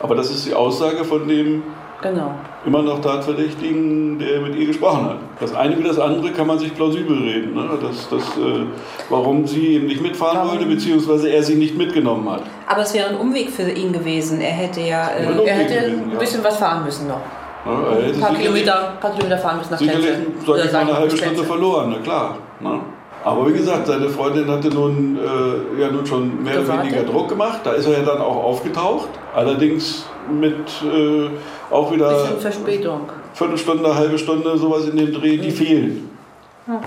Aber 0.00 0.14
das 0.14 0.30
ist 0.30 0.46
die 0.46 0.54
Aussage 0.54 1.04
von 1.04 1.26
dem 1.26 1.62
genau. 2.02 2.34
immer 2.66 2.82
noch 2.82 3.00
Tatverdächtigen, 3.00 4.18
der 4.18 4.40
mit 4.40 4.54
ihr 4.56 4.66
gesprochen 4.66 5.06
hat. 5.06 5.16
Das 5.40 5.54
eine 5.54 5.78
wie 5.78 5.82
das 5.82 5.98
andere 5.98 6.30
kann 6.32 6.46
man 6.46 6.58
sich 6.58 6.74
plausibel 6.74 7.16
reden. 7.16 7.54
Ne? 7.54 7.70
Das, 7.80 8.08
das, 8.10 8.36
äh, 8.36 8.66
warum 9.08 9.46
sie 9.46 9.76
eben 9.76 9.86
nicht 9.86 10.02
mitfahren 10.02 10.38
warum? 10.38 10.50
wollte, 10.50 10.66
beziehungsweise 10.66 11.30
er 11.30 11.42
sie 11.42 11.54
nicht 11.54 11.76
mitgenommen 11.76 12.28
hat. 12.28 12.42
Aber 12.66 12.82
es 12.82 12.92
wäre 12.92 13.08
ein 13.08 13.16
Umweg 13.16 13.50
für 13.50 13.70
ihn 13.70 13.92
gewesen. 13.92 14.40
Er 14.40 14.52
hätte 14.52 14.80
ja, 14.80 15.08
äh, 15.08 15.26
ein 15.26 15.38
er 15.38 15.54
hätte 15.54 15.74
gewesen, 15.74 16.12
ein 16.12 16.18
bisschen 16.18 16.42
ja. 16.42 16.48
was 16.48 16.56
fahren 16.58 16.84
müssen 16.84 17.08
noch. 17.08 17.20
Ja, 17.64 18.08
ein 18.12 18.20
paar 18.20 18.34
Kilometer, 18.34 18.92
paar 19.00 19.12
Kilometer 19.12 19.38
fahren 19.38 19.56
müssen 19.56 19.70
nach 19.72 19.78
Sicherlich, 19.78 20.10
sag 20.46 20.64
ich 20.66 20.72
mal, 20.72 20.80
eine 20.80 20.98
halbe 20.98 21.16
Stunde 21.16 21.44
verloren, 21.44 21.94
na 21.96 22.02
klar. 22.02 22.36
Ne? 22.60 22.80
Aber 23.24 23.48
wie 23.48 23.54
gesagt, 23.54 23.86
seine 23.86 24.08
Freundin 24.10 24.48
hatte 24.48 24.68
nun, 24.68 25.16
äh, 25.16 25.80
ja 25.80 25.90
nun 25.90 26.04
schon 26.06 26.42
mehr 26.42 26.60
oder 26.60 26.82
weniger 26.82 27.04
Druck 27.04 27.30
gemacht. 27.30 27.60
Da 27.64 27.72
ist 27.72 27.86
er 27.86 27.98
ja 27.98 28.04
dann 28.04 28.18
auch 28.18 28.44
aufgetaucht. 28.44 29.08
Allerdings 29.34 30.04
mit 30.30 30.54
äh, 30.82 31.30
auch 31.70 31.90
wieder. 31.92 32.10
Bisschen 32.10 32.40
Verspätung. 32.40 33.00
Viertelstunde, 33.32 33.94
halbe 33.94 34.18
Stunde, 34.18 34.56
sowas 34.58 34.86
in 34.86 34.96
dem 34.96 35.12
Dreh, 35.12 35.38
die 35.38 35.50
fehlen. 35.50 36.10
Ja. 36.66 36.80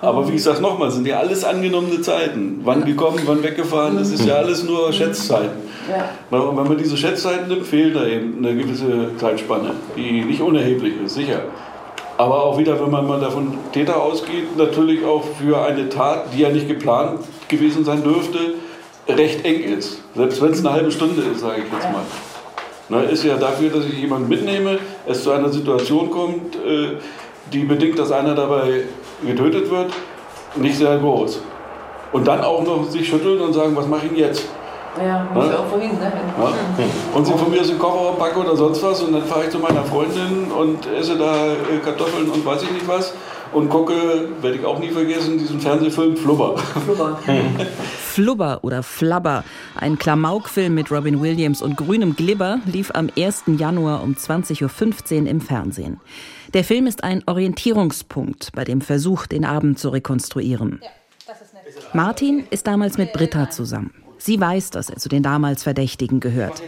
Aber 0.00 0.26
wie 0.26 0.32
gesagt, 0.32 0.60
nochmal, 0.60 0.90
sind 0.90 1.06
ja 1.06 1.18
alles 1.18 1.44
angenommene 1.44 2.00
Zeiten. 2.00 2.60
Wann 2.64 2.84
gekommen, 2.84 3.20
wann 3.24 3.40
weggefahren, 3.42 3.96
das 3.96 4.10
ist 4.10 4.24
ja 4.24 4.34
alles 4.34 4.64
nur 4.64 4.88
mhm. 4.88 4.92
Schätzzeiten. 4.92 5.62
Ja. 5.88 6.38
Und 6.38 6.56
wenn 6.56 6.66
man 6.66 6.76
diese 6.76 6.96
Schätzzeiten 6.96 7.46
nimmt, 7.46 7.66
fehlt 7.66 7.94
da 7.94 8.04
eben 8.04 8.38
eine 8.38 8.56
gewisse 8.56 9.16
Zeitspanne, 9.16 9.74
die 9.96 10.24
nicht 10.24 10.40
unerheblich 10.40 10.94
ist, 11.04 11.14
sicher. 11.14 11.42
Aber 12.22 12.44
auch 12.44 12.56
wieder, 12.56 12.80
wenn 12.80 12.88
man 12.92 13.04
mal 13.04 13.18
davon 13.18 13.58
Täter 13.72 14.00
ausgeht, 14.00 14.56
natürlich 14.56 15.04
auch 15.04 15.24
für 15.40 15.60
eine 15.60 15.88
Tat, 15.88 16.26
die 16.32 16.42
ja 16.42 16.50
nicht 16.50 16.68
geplant 16.68 17.18
gewesen 17.48 17.84
sein 17.84 18.04
dürfte, 18.04 18.38
recht 19.08 19.44
eng 19.44 19.64
ist. 19.76 20.00
Selbst 20.14 20.40
wenn 20.40 20.52
es 20.52 20.60
eine 20.60 20.72
halbe 20.72 20.92
Stunde 20.92 21.20
ist, 21.20 21.40
sage 21.40 21.62
ich 21.66 21.72
jetzt 21.72 21.90
mal. 21.90 22.02
Na, 22.88 23.00
ist 23.00 23.24
ja 23.24 23.36
dafür, 23.36 23.70
dass 23.70 23.86
ich 23.86 23.98
jemanden 23.98 24.28
mitnehme, 24.28 24.78
es 25.04 25.24
zu 25.24 25.32
einer 25.32 25.48
Situation 25.48 26.12
kommt, 26.12 26.54
äh, 26.54 26.98
die 27.52 27.64
bedingt, 27.64 27.98
dass 27.98 28.12
einer 28.12 28.36
dabei 28.36 28.84
getötet 29.26 29.68
wird, 29.68 29.90
nicht 30.54 30.76
sehr 30.76 30.96
groß. 30.98 31.42
Und 32.12 32.28
dann 32.28 32.42
auch 32.42 32.62
noch 32.62 32.88
sich 32.88 33.08
schütteln 33.08 33.40
und 33.40 33.52
sagen, 33.52 33.74
was 33.74 33.88
mache 33.88 34.06
ich 34.06 34.16
jetzt? 34.16 34.48
Ja, 35.00 35.26
muss 35.32 35.46
ja? 35.46 35.58
auch 35.58 35.66
vorhin, 35.66 35.92
ne? 35.98 36.12
Ja. 36.38 36.84
Und 37.14 37.26
sie 37.26 37.32
von 37.32 37.50
mir 37.50 37.60
aus 37.60 37.68
den 37.68 37.78
Kofferraum 37.78 38.18
packe 38.18 38.38
oder 38.38 38.56
sonst 38.56 38.82
was 38.82 39.00
und 39.00 39.12
dann 39.12 39.24
fahre 39.24 39.44
ich 39.44 39.50
zu 39.50 39.58
meiner 39.58 39.84
Freundin 39.84 40.50
und 40.52 40.86
esse 40.86 41.16
da 41.16 41.52
äh, 41.52 41.78
Kartoffeln 41.82 42.28
und 42.30 42.44
weiß 42.44 42.62
ich 42.62 42.70
nicht 42.72 42.86
was 42.86 43.14
und 43.52 43.68
gucke, 43.68 44.28
werde 44.40 44.56
ich 44.56 44.64
auch 44.64 44.78
nie 44.78 44.90
vergessen, 44.90 45.38
diesen 45.38 45.60
Fernsehfilm 45.60 46.16
Flubber. 46.16 46.56
Flubber. 46.58 47.18
Flubber 48.00 48.60
oder 48.62 48.82
Flabber, 48.82 49.44
ein 49.78 49.98
Klamaukfilm 49.98 50.74
mit 50.74 50.90
Robin 50.90 51.22
Williams 51.22 51.62
und 51.62 51.76
grünem 51.76 52.16
Glibber, 52.16 52.58
lief 52.66 52.90
am 52.94 53.08
1. 53.16 53.44
Januar 53.58 54.02
um 54.02 54.14
20.15 54.14 55.22
Uhr 55.22 55.28
im 55.28 55.40
Fernsehen. 55.40 56.00
Der 56.54 56.64
Film 56.64 56.86
ist 56.86 57.04
ein 57.04 57.22
Orientierungspunkt 57.26 58.52
bei 58.54 58.64
dem 58.64 58.80
Versuch, 58.80 59.26
den 59.26 59.44
Abend 59.44 59.78
zu 59.78 59.88
rekonstruieren. 59.88 60.80
Martin 61.94 62.44
ist 62.50 62.66
damals 62.66 62.98
mit 62.98 63.12
Britta 63.12 63.50
zusammen. 63.50 64.01
Sie 64.24 64.40
weiß, 64.40 64.70
dass 64.70 64.88
er 64.88 64.98
zu 64.98 65.08
den 65.08 65.24
damals 65.24 65.64
Verdächtigen 65.64 66.20
gehört. 66.20 66.62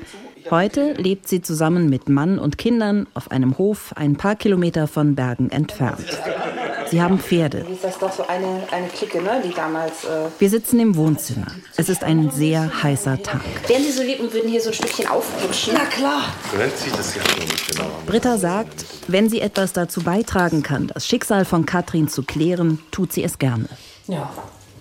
Heute 0.50 0.94
lebt 0.94 1.28
sie 1.28 1.40
zusammen 1.40 1.88
mit 1.88 2.08
Mann 2.08 2.40
und 2.40 2.58
Kindern 2.58 3.06
auf 3.14 3.30
einem 3.30 3.58
Hof 3.58 3.92
ein 3.94 4.16
paar 4.16 4.34
Kilometer 4.34 4.88
von 4.88 5.14
Bergen 5.14 5.50
entfernt. 5.50 6.04
Sie 6.90 7.00
haben 7.00 7.20
Pferde. 7.20 7.58
Ist 7.58 7.84
das 7.84 7.98
doch 8.00 8.12
so 8.12 8.26
eine, 8.26 8.64
eine 8.72 8.88
Clique, 8.88 9.22
ne, 9.22 9.40
die 9.44 9.54
damals. 9.54 10.04
Äh 10.04 10.28
Wir 10.36 10.50
sitzen 10.50 10.80
im 10.80 10.96
Wohnzimmer. 10.96 11.46
Es 11.76 11.88
ist 11.88 12.02
ein 12.02 12.32
sehr 12.32 12.82
heißer 12.82 13.22
Tag. 13.22 13.40
Wären 13.68 13.84
Sie 13.84 13.92
so 13.92 14.02
lieb 14.02 14.18
und 14.18 14.34
würden 14.34 14.50
hier 14.50 14.60
so 14.60 14.70
ein 14.70 14.74
Stückchen 14.74 15.06
aufrutschen? 15.06 15.74
Na 15.76 15.84
klar. 15.84 16.24
So 16.50 16.58
nennt 16.58 16.76
sich 16.76 16.92
das 16.92 17.14
ja 17.14 17.22
nicht 17.22 17.68
genau. 17.70 17.88
Britta 18.04 18.36
sagt, 18.36 18.84
wenn 19.06 19.28
sie 19.28 19.40
etwas 19.40 19.72
dazu 19.72 20.02
beitragen 20.02 20.64
kann, 20.64 20.88
das 20.88 21.06
Schicksal 21.06 21.44
von 21.44 21.66
Katrin 21.66 22.08
zu 22.08 22.24
klären, 22.24 22.80
tut 22.90 23.12
sie 23.12 23.22
es 23.22 23.38
gerne. 23.38 23.68
Ja, 24.08 24.32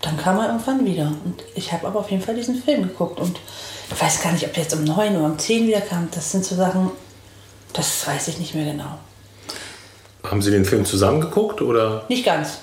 dann 0.03 0.17
kam 0.17 0.37
er 0.37 0.47
irgendwann 0.47 0.85
wieder. 0.85 1.13
Und 1.23 1.43
ich 1.55 1.71
habe 1.71 1.87
aber 1.87 2.01
auf 2.01 2.11
jeden 2.11 2.21
Fall 2.21 2.35
diesen 2.35 2.61
Film 2.61 2.83
geguckt. 2.83 3.19
Und 3.19 3.39
ich 3.91 4.01
weiß 4.01 4.21
gar 4.21 4.33
nicht, 4.33 4.45
ob 4.45 4.53
der 4.53 4.63
jetzt 4.63 4.75
um 4.75 4.83
neun 4.83 5.15
oder 5.15 5.25
um 5.25 5.39
zehn 5.39 5.65
wieder 5.65 5.81
kam. 5.81 6.09
Das 6.13 6.31
sind 6.31 6.45
so 6.45 6.55
Sachen, 6.55 6.91
das 7.71 8.05
weiß 8.05 8.27
ich 8.27 8.37
nicht 8.37 8.53
mehr 8.53 8.71
genau. 8.71 8.99
Haben 10.23 10.41
Sie 10.41 10.51
den 10.51 10.65
Film 10.65 10.85
zusammen 10.85 11.21
geguckt 11.21 11.61
oder? 11.61 12.05
Nicht 12.09 12.25
ganz. 12.25 12.59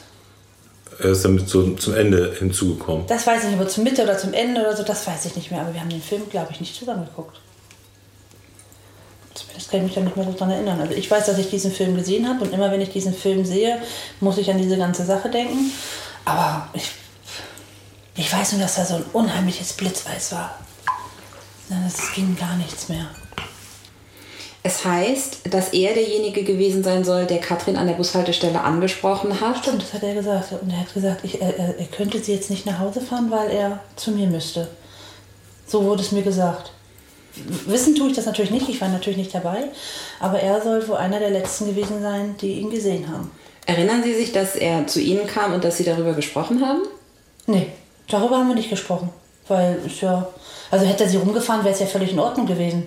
Er 0.99 1.11
ist 1.11 1.25
damit 1.25 1.49
so 1.49 1.75
zum 1.77 1.95
Ende 1.95 2.35
hinzugekommen. 2.39 3.07
Das 3.07 3.27
weiß 3.27 3.45
ich 3.45 3.51
nicht, 3.51 3.59
aber 3.59 3.69
zum 3.69 3.85
Mitte 3.85 4.03
oder 4.03 4.19
zum 4.19 4.35
Ende 4.35 4.61
oder 4.61 4.77
so, 4.77 4.83
das 4.83 5.07
weiß 5.07 5.25
ich 5.25 5.37
nicht 5.37 5.51
mehr. 5.51 5.63
Aber 5.63 5.73
wir 5.73 5.81
haben 5.81 5.89
den 5.89 6.03
Film, 6.03 6.29
glaube 6.29 6.49
ich, 6.53 6.61
nicht 6.61 6.75
zusammen 6.75 7.07
geguckt. 7.07 7.41
Zumindest 9.35 9.71
kann 9.71 9.81
ich 9.81 9.87
mich 9.87 9.95
da 9.95 10.01
nicht 10.03 10.17
mehr 10.17 10.27
so 10.27 10.33
dran 10.33 10.51
erinnern. 10.51 10.81
Also 10.81 10.93
ich 10.93 11.11
weiß, 11.11 11.25
dass 11.25 11.39
ich 11.39 11.49
diesen 11.49 11.73
Film 11.73 11.97
gesehen 11.97 12.29
habe 12.29 12.45
und 12.45 12.53
immer 12.53 12.71
wenn 12.71 12.83
ich 12.83 12.91
diesen 12.91 13.15
Film 13.15 13.47
sehe, 13.47 13.81
muss 14.21 14.37
ich 14.37 14.51
an 14.51 14.59
diese 14.59 14.77
ganze 14.77 15.05
Sache 15.07 15.31
denken. 15.31 15.73
Aber 16.27 16.69
ich 16.75 16.91
ich 18.17 18.33
weiß 18.33 18.53
nur, 18.53 18.61
dass 18.61 18.77
da 18.77 18.85
so 18.85 18.97
ein 18.97 19.05
unheimliches 19.13 19.73
Blitzweiß 19.75 20.33
war. 20.33 20.59
Es 21.87 22.13
ging 22.15 22.37
gar 22.37 22.57
nichts 22.57 22.89
mehr. 22.89 23.07
Es 24.63 24.85
heißt, 24.85 25.55
dass 25.55 25.73
er 25.73 25.95
derjenige 25.95 26.45
gewesen 26.45 26.85
sein 26.85 27.03
soll, 27.05 27.27
der 27.27 27.39
Katrin 27.39 27.77
an 27.77 27.87
der 27.87 27.95
Bushaltestelle 27.95 28.61
angesprochen 28.61 29.41
hat. 29.41 29.59
Stimmt, 29.59 29.83
das 29.83 29.95
hat 29.95 30.03
er 30.03 30.15
gesagt. 30.15 30.53
Und 30.61 30.71
er 30.71 30.81
hat 30.81 30.93
gesagt, 30.93 31.25
ich, 31.25 31.41
er, 31.41 31.79
er 31.79 31.87
könnte 31.87 32.19
sie 32.19 32.35
jetzt 32.35 32.51
nicht 32.51 32.67
nach 32.67 32.79
Hause 32.79 33.01
fahren, 33.01 33.31
weil 33.31 33.51
er 33.51 33.81
zu 33.97 34.11
mir 34.11 34.27
müsste. 34.27 34.69
So 35.67 35.85
wurde 35.85 36.03
es 36.03 36.13
mir 36.13 36.23
gesagt. 36.23 36.73
Wissen 37.67 37.95
tue 37.95 38.11
ich 38.11 38.17
das 38.17 38.27
natürlich 38.27 38.51
nicht, 38.51 38.69
ich 38.69 38.81
war 38.81 38.89
natürlich 38.89 39.17
nicht 39.17 39.35
dabei, 39.35 39.69
aber 40.19 40.41
er 40.41 40.61
soll 40.61 40.87
wohl 40.89 40.97
einer 40.97 41.21
der 41.21 41.31
letzten 41.31 41.67
gewesen 41.67 42.03
sein, 42.03 42.35
die 42.41 42.55
ihn 42.55 42.71
gesehen 42.71 43.09
haben. 43.09 43.31
Erinnern 43.67 44.03
Sie 44.03 44.15
sich, 44.15 44.33
dass 44.33 44.57
er 44.57 44.89
zu 44.89 45.01
Ihnen 45.01 45.29
kam 45.29 45.55
und 45.55 45.63
dass 45.63 45.77
Sie 45.77 45.85
darüber 45.85 46.15
gesprochen 46.15 46.67
haben? 46.67 46.83
Nee. 47.47 47.69
Darüber 48.11 48.39
haben 48.39 48.49
wir 48.49 48.55
nicht 48.55 48.71
gesprochen. 48.71 49.11
Weil 49.49 49.77
ist 49.87 50.01
ja. 50.01 50.27
Also 50.71 50.87
hätte 50.87 51.05
er 51.05 51.11
sie 51.11 51.17
rumgefahren, 51.17 51.65
wäre 51.65 51.75
es 51.75 51.81
ja 51.81 51.87
völlig 51.87 52.13
in 52.13 52.21
Ordnung 52.21 52.47
gewesen. 52.47 52.87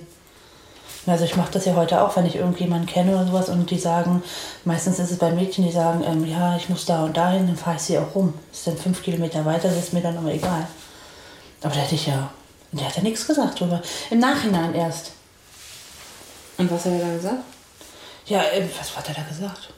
Also 1.06 1.25
ich 1.25 1.36
mache 1.36 1.51
das 1.51 1.65
ja 1.65 1.75
heute 1.75 2.01
auch, 2.01 2.15
wenn 2.15 2.25
ich 2.25 2.38
irgendjemanden 2.38 2.88
kenne 2.88 3.13
oder 3.15 3.27
sowas 3.27 3.50
und 3.50 3.70
die 3.70 3.77
sagen, 3.77 4.24
meistens 4.63 5.00
ist 5.00 5.12
es 5.12 5.18
bei 5.18 5.32
Mädchen, 5.32 5.65
die 5.65 5.72
sagen, 5.72 6.01
ähm, 6.08 6.25
ja, 6.25 6.56
ich 6.56 6.70
muss 6.70 6.86
da 6.86 7.03
und 7.03 7.18
dahin, 7.18 7.46
dann 7.46 7.58
fahre 7.58 7.75
ich 7.75 7.82
sie 7.82 7.98
auch 7.98 8.15
rum. 8.15 8.34
Ist 8.53 8.68
dann 8.68 8.77
fünf 8.77 9.03
Kilometer 9.03 9.44
weiter, 9.44 9.68
das 9.68 9.77
ist 9.77 9.94
mir 9.94 10.01
dann 10.01 10.18
aber 10.18 10.32
egal. 10.32 10.65
Aber 11.62 11.74
da 11.74 11.82
hätte 11.82 11.96
ich 11.96 12.08
ja, 12.08 12.30
der 12.72 12.88
hat 12.88 12.96
ja 12.96 13.03
nichts 13.03 13.27
gesagt 13.27 13.60
drüber. 13.60 13.82
Im 14.12 14.20
Nachhinein 14.20 14.74
erst. 14.74 15.12
Und 16.58 16.72
was 16.72 16.86
hat 16.86 16.94
er 16.94 17.00
da 17.00 17.13
gesagt? 17.13 17.44
Ja, 18.25 18.42
ähm, 18.53 18.70
was 18.80 18.96
hat 18.96 19.10
er 19.10 19.15
da 19.15 19.24
gesagt? 19.24 19.73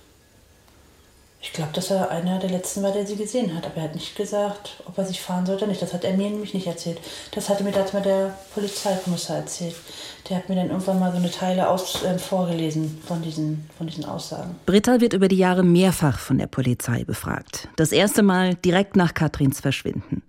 Ich 1.46 1.54
glaube, 1.54 1.72
dass 1.74 1.92
er 1.92 2.10
einer 2.10 2.40
der 2.40 2.50
letzten 2.50 2.82
war, 2.82 2.92
der 2.92 3.06
sie 3.06 3.16
gesehen 3.16 3.56
hat. 3.56 3.68
Aber 3.68 3.78
er 3.78 3.84
hat 3.84 3.94
nicht 3.94 4.16
gesagt, 4.16 4.82
ob 4.86 4.98
er 4.98 5.06
sich 5.06 5.22
fahren 5.22 5.46
sollte 5.46 5.64
oder 5.64 5.72
nicht. 5.72 5.82
Das 5.82 5.94
hat 5.94 6.04
er 6.04 6.18
mir 6.18 6.28
nämlich 6.32 6.56
nicht 6.56 6.66
erzählt. 6.66 7.00
Das 7.32 7.50
hatte 7.50 7.64
mir 7.64 7.72
das 7.72 7.94
mal 7.94 8.02
der 8.02 8.36
Polizeikommissar 8.56 9.38
erzählt. 9.38 9.76
Der 10.28 10.38
hat 10.38 10.50
mir 10.50 10.56
dann 10.56 10.70
irgendwann 10.70 11.00
mal 11.00 11.12
so 11.12 11.18
eine 11.18 11.30
Teile 11.30 11.70
aus, 11.70 12.04
äh, 12.04 12.18
vorgelesen 12.18 13.00
von 13.06 13.22
diesen, 13.22 13.70
von 13.78 13.86
diesen 13.86 14.06
Aussagen. 14.06 14.56
Britta 14.66 15.00
wird 15.00 15.14
über 15.14 15.28
die 15.28 15.38
Jahre 15.38 15.64
mehrfach 15.64 16.18
von 16.18 16.40
der 16.40 16.48
Polizei 16.48 17.04
befragt. 17.04 17.70
Das 17.76 17.92
erste 17.92 18.24
Mal 18.24 18.56
direkt 18.56 18.96
nach 18.96 19.14
Katrins 19.14 19.60
Verschwinden. 19.62 20.24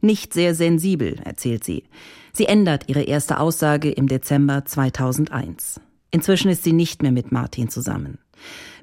Nicht 0.00 0.32
sehr 0.32 0.54
sensibel, 0.54 1.20
erzählt 1.22 1.64
sie. 1.64 1.84
Sie 2.32 2.46
ändert 2.46 2.88
ihre 2.88 3.02
erste 3.02 3.38
Aussage 3.38 3.90
im 3.90 4.08
Dezember 4.08 4.64
2001. 4.64 5.80
Inzwischen 6.12 6.50
ist 6.50 6.62
sie 6.62 6.72
nicht 6.72 7.02
mehr 7.02 7.10
mit 7.10 7.32
Martin 7.32 7.68
zusammen. 7.70 8.18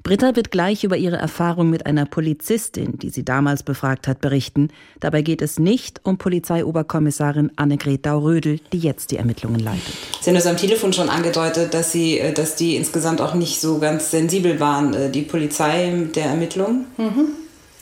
Britta 0.02 0.34
wird 0.34 0.50
gleich 0.50 0.82
über 0.84 0.96
ihre 0.96 1.16
Erfahrung 1.16 1.70
mit 1.70 1.86
einer 1.86 2.06
Polizistin, 2.06 2.98
die 2.98 3.10
sie 3.10 3.24
damals 3.24 3.62
befragt 3.62 4.08
hat, 4.08 4.20
berichten. 4.20 4.68
Dabei 4.98 5.22
geht 5.22 5.42
es 5.42 5.58
nicht 5.58 6.00
um 6.04 6.18
Polizeioberkommissarin 6.18 7.52
Annegret 7.56 8.06
Daurödel, 8.06 8.60
die 8.72 8.78
jetzt 8.78 9.10
die 9.10 9.18
Ermittlungen 9.18 9.60
leitet. 9.60 9.94
Sie 10.20 10.30
haben 10.30 10.34
das 10.34 10.46
am 10.46 10.56
Telefon 10.56 10.92
schon 10.92 11.10
angedeutet, 11.10 11.74
dass, 11.74 11.92
sie, 11.92 12.18
äh, 12.18 12.32
dass 12.32 12.56
die 12.56 12.76
insgesamt 12.76 13.20
auch 13.20 13.34
nicht 13.34 13.60
so 13.60 13.78
ganz 13.78 14.10
sensibel 14.10 14.58
waren, 14.58 14.94
äh, 14.94 15.10
die 15.10 15.22
Polizei 15.22 15.90
mit 15.90 16.16
der 16.16 16.26
Ermittlung. 16.26 16.86
Mhm. 16.96 17.28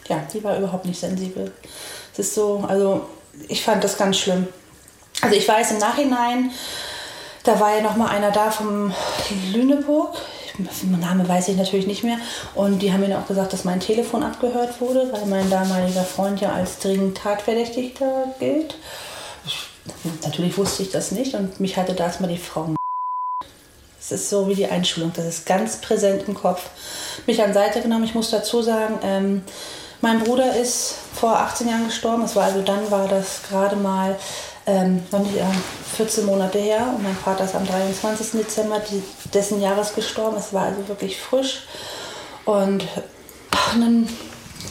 Ja, 0.09 0.27
die 0.33 0.43
war 0.43 0.59
überhaupt 0.59 0.87
nicht 0.87 0.99
sensibel. 0.99 1.53
Es 2.13 2.19
ist 2.19 2.35
so, 2.35 2.65
also 2.67 3.07
ich 3.47 3.63
fand 3.63 3.85
das 3.85 3.97
ganz 3.97 4.19
schlimm. 4.19 4.49
Also 5.23 5.37
ich 5.37 5.47
weiß 5.47 5.73
im 5.73 5.79
Nachhinein, 5.79 6.51
da 7.49 7.59
war 7.61 7.75
ja 7.75 7.81
noch 7.81 7.97
mal 7.97 8.09
einer 8.09 8.31
da 8.31 8.51
vom 8.51 8.93
Lüneburg. 9.53 10.15
Mein 10.83 11.01
Name 11.01 11.27
weiß 11.27 11.49
ich 11.49 11.57
natürlich 11.57 11.87
nicht 11.87 12.05
mehr. 12.05 12.19
Und 12.55 12.81
die 12.81 12.93
haben 12.93 13.01
mir 13.01 13.19
auch 13.19 13.27
gesagt, 13.27 13.55
dass 13.55 13.65
mein 13.65 13.81
Telefon 13.81 14.23
abgehört 14.23 14.81
wurde, 14.81 15.11
weil 15.13 15.25
mein 15.27 15.49
damaliger 15.49 16.03
Freund 16.03 16.41
ja 16.41 16.53
als 16.53 16.79
dringend 16.79 17.17
Tatverdächtigter 17.17 18.35
gilt. 18.39 18.77
Natürlich 20.23 20.59
wusste 20.59 20.83
ich 20.83 20.91
das 20.91 21.13
nicht 21.13 21.35
und 21.35 21.59
mich 21.61 21.79
hatte 21.79 21.95
da 21.95 22.05
erstmal 22.05 22.31
die 22.31 22.39
Frau. 22.39 22.75
Es 23.99 24.13
ist 24.13 24.29
so 24.29 24.47
wie 24.49 24.55
die 24.55 24.67
Einschulung, 24.67 25.13
das 25.15 25.25
ist 25.25 25.47
ganz 25.47 25.81
präsent 25.81 26.25
im 26.29 26.35
Kopf. 26.35 26.69
Mich 27.27 27.43
an 27.43 27.55
Seite 27.55 27.81
genommen, 27.81 28.05
ich 28.05 28.15
muss 28.15 28.31
dazu 28.31 28.61
sagen, 28.61 28.99
ähm, 29.03 29.43
mein 30.01 30.23
Bruder 30.23 30.55
ist 30.55 30.95
vor 31.15 31.39
18 31.39 31.69
Jahren 31.69 31.87
gestorben. 31.87 32.23
Das 32.23 32.37
war 32.37 32.45
also 32.45 32.63
dann 32.63 32.91
war 32.91 33.09
das 33.09 33.41
gerade 33.49 33.77
mal 33.77 34.17
ähm, 34.69 35.03
noch 35.11 35.21
nicht, 35.21 35.37
äh, 35.37 35.45
14 35.97 36.27
Monate 36.27 36.59
her 36.59 36.93
und 36.95 37.03
mein 37.03 37.17
Vater 37.17 37.45
ist 37.45 37.55
am 37.55 37.67
23. 37.67 38.33
Dezember 38.41 38.81
dessen 39.33 39.61
Jahres 39.61 39.95
gestorben. 39.95 40.37
Es 40.37 40.53
war 40.53 40.67
also 40.67 40.87
wirklich 40.87 41.19
frisch. 41.19 41.63
Und, 42.45 42.87
ach, 43.51 43.75
und 43.75 43.81
dann 43.81 44.09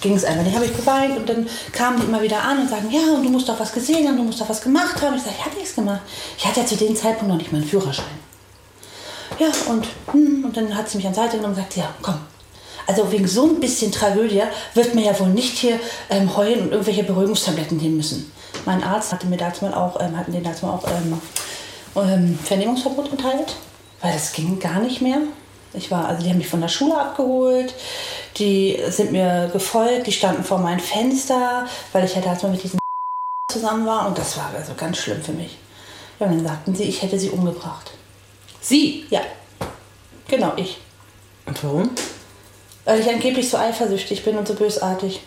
ging 0.01 0.15
es 0.15 0.23
einfach 0.23 0.43
nicht. 0.43 0.55
habe 0.55 0.65
ich 0.65 0.75
geweint 0.75 1.17
und 1.17 1.27
dann 1.27 1.47
kamen 1.71 1.99
die 1.99 2.05
immer 2.05 2.21
wieder 2.21 2.41
an 2.43 2.59
und 2.59 2.69
sagen, 2.69 2.89
ja, 2.91 3.15
und 3.15 3.23
du 3.23 3.29
musst 3.29 3.49
doch 3.49 3.59
was 3.59 3.73
gesehen 3.73 4.07
haben, 4.07 4.17
du 4.17 4.23
musst 4.23 4.39
doch 4.39 4.47
was 4.47 4.61
gemacht 4.61 5.01
haben. 5.01 5.15
Ich 5.17 5.23
sage, 5.23 5.35
ich 5.39 5.45
habe 5.45 5.55
nichts 5.55 5.75
gemacht. 5.75 6.01
Ich 6.37 6.45
hatte 6.45 6.59
ja 6.59 6.65
zu 6.65 6.75
dem 6.75 6.95
Zeitpunkt 6.95 7.29
noch 7.29 7.37
nicht 7.37 7.51
meinen 7.51 7.65
Führerschein. 7.65 8.05
Ja, 9.39 9.47
und, 9.67 9.87
hm, 10.11 10.45
und 10.45 10.55
dann 10.55 10.75
hat 10.75 10.89
sie 10.89 10.97
mich 10.97 11.07
an 11.07 11.13
Seite 11.13 11.37
genommen 11.37 11.53
und 11.53 11.55
gesagt, 11.55 11.75
ja, 11.75 11.93
komm. 12.01 12.19
Also 12.85 13.11
wegen 13.11 13.27
so 13.27 13.47
ein 13.47 13.59
bisschen 13.59 13.91
Tragödie 13.91 14.43
wird 14.73 14.95
mir 14.95 15.05
ja 15.05 15.19
wohl 15.19 15.29
nicht 15.29 15.57
hier 15.57 15.79
ähm, 16.09 16.35
heulen 16.37 16.61
und 16.61 16.71
irgendwelche 16.71 17.03
Beruhigungstabletten 17.03 17.77
nehmen 17.77 17.97
müssen. 17.97 18.31
Mein 18.67 18.83
Arzt 18.83 19.13
hatte 19.13 19.27
mir 19.27 19.37
dazu 19.37 19.63
mal 19.63 19.73
auch, 19.73 19.97
ähm, 20.01 20.17
hatten 20.17 20.33
den 20.33 20.43
dazu 20.43 20.65
mal 20.65 20.73
auch 20.73 20.83
ähm, 20.89 21.21
ähm, 21.95 22.37
Vernehmungsverbot 22.43 23.09
erteilt, 23.09 23.55
weil 24.01 24.11
das 24.11 24.33
ging 24.33 24.59
gar 24.59 24.81
nicht 24.81 25.01
mehr. 25.01 25.19
Ich 25.73 25.89
war, 25.89 26.05
also 26.05 26.21
die 26.21 26.29
haben 26.29 26.37
mich 26.37 26.49
von 26.49 26.59
der 26.59 26.67
Schule 26.67 26.99
abgeholt, 26.99 27.73
die 28.35 28.77
sind 28.89 29.13
mir 29.13 29.49
gefolgt, 29.53 30.07
die 30.07 30.11
standen 30.11 30.43
vor 30.43 30.57
meinem 30.57 30.81
Fenster, 30.81 31.65
weil 31.93 32.03
ich 32.03 32.13
ja 32.13 32.19
damals 32.19 32.43
mal 32.43 32.51
mit 32.51 32.61
diesem 32.61 32.77
zusammen 33.51 33.85
war 33.85 34.05
und 34.05 34.17
das 34.17 34.35
war 34.35 34.51
also 34.53 34.73
ganz 34.75 34.97
schlimm 34.97 35.21
für 35.21 35.31
mich. 35.31 35.57
Ja, 36.19 36.25
und 36.27 36.33
dann 36.33 36.45
sagten 36.45 36.75
sie, 36.75 36.83
ich 36.83 37.01
hätte 37.01 37.17
sie 37.17 37.29
umgebracht. 37.29 37.91
Sie? 38.59 39.05
Ja. 39.09 39.21
Genau, 40.27 40.51
ich. 40.57 40.81
Und 41.45 41.63
warum? 41.63 41.89
Weil 42.83 42.99
ich 42.99 43.07
angeblich 43.07 43.49
so 43.49 43.55
eifersüchtig 43.55 44.25
bin 44.25 44.37
und 44.37 44.45
so 44.45 44.55
bösartig. 44.55 45.21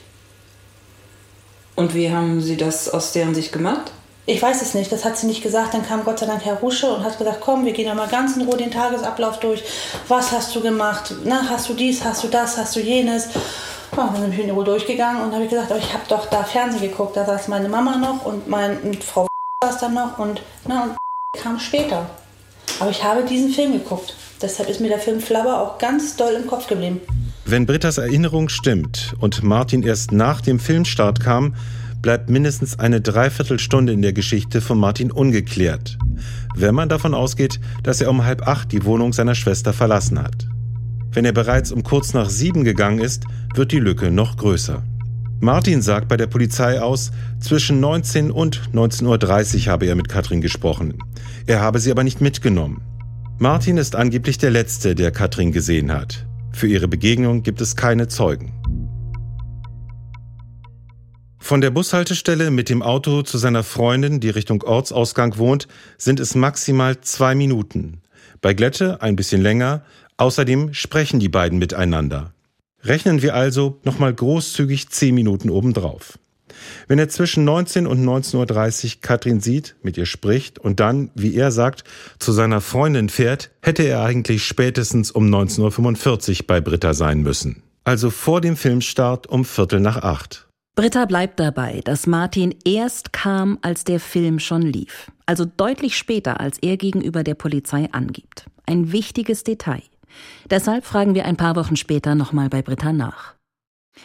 Und 1.81 1.95
wie 1.95 2.11
haben 2.11 2.43
Sie 2.43 2.59
das 2.59 2.91
aus 2.91 3.13
deren 3.13 3.35
Sicht 3.35 3.53
gemacht? 3.53 3.91
Ich 4.27 4.43
weiß 4.43 4.61
es 4.61 4.75
nicht, 4.75 4.93
das 4.93 5.07
hat 5.07 5.17
sie 5.17 5.27
nicht 5.27 5.43
gesagt. 5.43 5.73
Dann 5.73 5.83
kam 5.83 6.05
Gott 6.05 6.19
sei 6.19 6.27
Dank 6.27 6.45
Herr 6.45 6.57
Rusche 6.57 6.93
und 6.93 7.03
hat 7.03 7.17
gesagt, 7.17 7.41
komm, 7.41 7.65
wir 7.65 7.73
gehen 7.73 7.89
nochmal 7.89 8.07
ganz 8.07 8.37
in 8.37 8.43
Ruhe 8.43 8.59
den 8.59 8.71
Tagesablauf 8.71 9.41
durch. 9.41 9.65
Was 10.07 10.31
hast 10.31 10.55
du 10.55 10.61
gemacht? 10.61 11.15
Na, 11.25 11.49
hast 11.49 11.71
du 11.71 11.73
dies, 11.73 12.05
hast 12.05 12.23
du 12.23 12.29
das, 12.29 12.59
hast 12.59 12.77
du 12.77 12.81
jenes? 12.81 13.29
Ja, 13.97 14.11
dann 14.13 14.21
bin 14.21 14.31
ich 14.31 14.41
in 14.41 14.51
Ruhe 14.51 14.65
durchgegangen 14.65 15.23
und 15.23 15.35
habe 15.35 15.47
gesagt, 15.47 15.71
aber 15.71 15.81
ich 15.81 15.91
habe 15.95 16.05
doch 16.07 16.27
da 16.27 16.45
Fernsehen 16.45 16.83
geguckt. 16.83 17.17
Da 17.17 17.25
saß 17.25 17.49
meine 17.49 17.71
Mama 17.71 17.97
noch 17.97 18.27
und 18.27 18.47
meine 18.47 18.79
und 18.81 19.03
Frau 19.03 19.27
saß 19.65 19.79
dann 19.79 19.95
noch 19.95 20.19
und, 20.19 20.43
na, 20.69 20.83
und 20.83 20.97
kam 21.43 21.59
später. 21.59 22.11
Aber 22.79 22.91
ich 22.91 23.03
habe 23.03 23.25
diesen 23.25 23.51
Film 23.51 23.73
geguckt. 23.73 24.15
Deshalb 24.43 24.69
ist 24.69 24.81
mir 24.81 24.89
der 24.89 24.99
Film 24.99 25.23
Flabber 25.23 25.63
auch 25.63 25.79
ganz 25.79 26.15
doll 26.15 26.35
im 26.35 26.47
Kopf 26.47 26.67
geblieben. 26.67 27.01
Wenn 27.51 27.67
Britta's 27.67 27.99
Erinnerung 27.99 28.49
stimmt 28.49 29.17
und 29.19 29.43
Martin 29.43 29.83
erst 29.83 30.13
nach 30.13 30.41
dem 30.41 30.61
Filmstart 30.61 31.19
kam, 31.19 31.57
bleibt 32.01 32.31
mindestens 32.31 32.79
eine 32.79 33.01
Dreiviertelstunde 33.01 33.93
in 33.93 34.03
der 34.03 34.13
Geschichte 34.13 34.61
von 34.61 34.79
Martin 34.79 35.11
ungeklärt. 35.11 35.99
Wenn 36.55 36.77
man 36.77 36.89
davon 36.89 37.13
ausgeht, 37.13 37.59
dass 37.83 38.01
er 38.01 38.09
um 38.09 38.25
halb 38.25 38.47
acht 38.47 38.71
die 38.71 38.85
Wohnung 38.85 39.13
seiner 39.13 39.35
Schwester 39.35 39.73
verlassen 39.73 40.23
hat. 40.23 40.47
Wenn 41.11 41.25
er 41.25 41.33
bereits 41.33 41.73
um 41.73 41.83
kurz 41.83 42.15
nach 42.15 42.31
sieben 42.31 42.63
gegangen 42.63 43.01
ist, 43.01 43.25
wird 43.57 43.73
die 43.73 43.81
Lücke 43.81 44.13
noch 44.13 44.37
größer. 44.37 44.85
Martin 45.41 45.83
sagt 45.83 46.07
bei 46.07 46.17
der 46.17 46.29
Polizei 46.29 46.81
aus, 46.81 47.11
zwischen 47.41 47.81
19 47.81 48.31
und 48.31 48.71
19.30 48.73 49.67
Uhr 49.67 49.73
habe 49.73 49.87
er 49.87 49.97
mit 49.97 50.09
Katrin 50.09 50.41
gesprochen. 50.41 50.95
Er 51.49 51.61
habe 51.61 51.81
sie 51.81 51.91
aber 51.91 52.05
nicht 52.05 52.21
mitgenommen. 52.21 52.81
Martin 53.41 53.77
ist 53.77 53.97
angeblich 53.97 54.39
der 54.39 54.53
Letzte, 54.53 54.95
der 54.95 55.11
Katrin 55.11 55.51
gesehen 55.51 55.91
hat. 55.91 56.30
Für 56.53 56.69
ihre 56.69 56.89
Begegnung 56.89 57.43
gibt 57.43 57.61
es 57.61 57.77
keine 57.77 58.09
Zeugen. 58.09 58.53
Von 61.51 61.61
der 61.61 61.71
Bushaltestelle 61.71 62.53
mit 62.53 62.69
dem 62.69 62.81
Auto 62.81 63.23
zu 63.23 63.37
seiner 63.37 63.65
Freundin, 63.65 64.21
die 64.21 64.31
Richtung 64.31 64.63
Ortsausgang 64.63 65.37
wohnt, 65.37 65.67
sind 65.99 66.21
es 66.21 66.37
maximal 66.37 67.01
zwei 67.01 67.35
Minuten. 67.35 68.03
Bei 68.41 68.55
Glätte 68.55 69.03
ein 69.03 69.17
bisschen 69.17 69.43
länger. 69.43 69.83
Außerdem 70.17 70.75
sprechen 70.75 71.19
die 71.19 71.29
beiden 71.29 71.59
miteinander. 71.59 72.33
Rechnen 72.85 73.21
wir 73.21 73.35
also 73.35 73.81
nochmal 73.83 74.15
großzügig 74.15 74.91
zehn 74.91 75.15
Minuten 75.15 75.51
obendrauf. 75.51 76.20
Wenn 76.89 76.99
er 76.99 77.09
zwischen 77.09 77.45
19 77.45 77.87
und 77.87 78.05
19.30 78.05 78.85
Uhr 78.85 79.01
Katrin 79.01 79.41
sieht, 79.41 79.77
mit 79.83 79.97
ihr 79.97 80.07
spricht 80.07 80.59
und 80.59 80.81
dann, 80.81 81.11
wie 81.15 81.35
er 81.35 81.51
sagt, 81.51 81.85
zu 82.19 82.33
seiner 82.33 82.61
Freundin 82.61 83.09
fährt, 83.09 83.51
hätte 83.63 83.83
er 83.83 84.03
eigentlich 84.03 84.45
spätestens 84.45 85.11
um 85.11 85.27
19.45 85.27 86.41
Uhr 86.41 86.47
bei 86.47 86.61
Britta 86.61 86.95
sein 86.95 87.23
müssen. 87.23 87.63
Also 87.85 88.11
vor 88.11 88.41
dem 88.41 88.57
Filmstart 88.57 89.27
um 89.27 89.45
Viertel 89.45 89.81
nach 89.81 89.99
acht. 89.99 90.49
Britta 90.77 91.05
bleibt 91.05 91.41
dabei, 91.41 91.81
dass 91.85 92.07
Martin 92.07 92.55
erst 92.65 93.13
kam, 93.13 93.59
als 93.63 93.85
der 93.85 94.01
Film 94.01 94.39
schon 94.39 94.63
lief. 94.63 95.11
Also 95.27 95.45
deutlich 95.45 95.97
später, 95.97 96.41
als 96.41 96.59
er 96.59 96.77
gegenüber 96.77 97.23
der 97.23 97.35
Polizei 97.35 97.89
angibt. 97.93 98.47
Ein 98.67 98.93
wichtiges 98.93 99.45
Detail. 99.45 99.83
Deshalb 100.49 100.85
fragen 100.85 101.15
wir 101.15 101.25
ein 101.25 101.37
paar 101.37 101.57
Wochen 101.57 101.77
später 101.77 102.15
nochmal 102.15 102.49
bei 102.49 102.63
Britta 102.63 102.93
nach. 102.93 103.35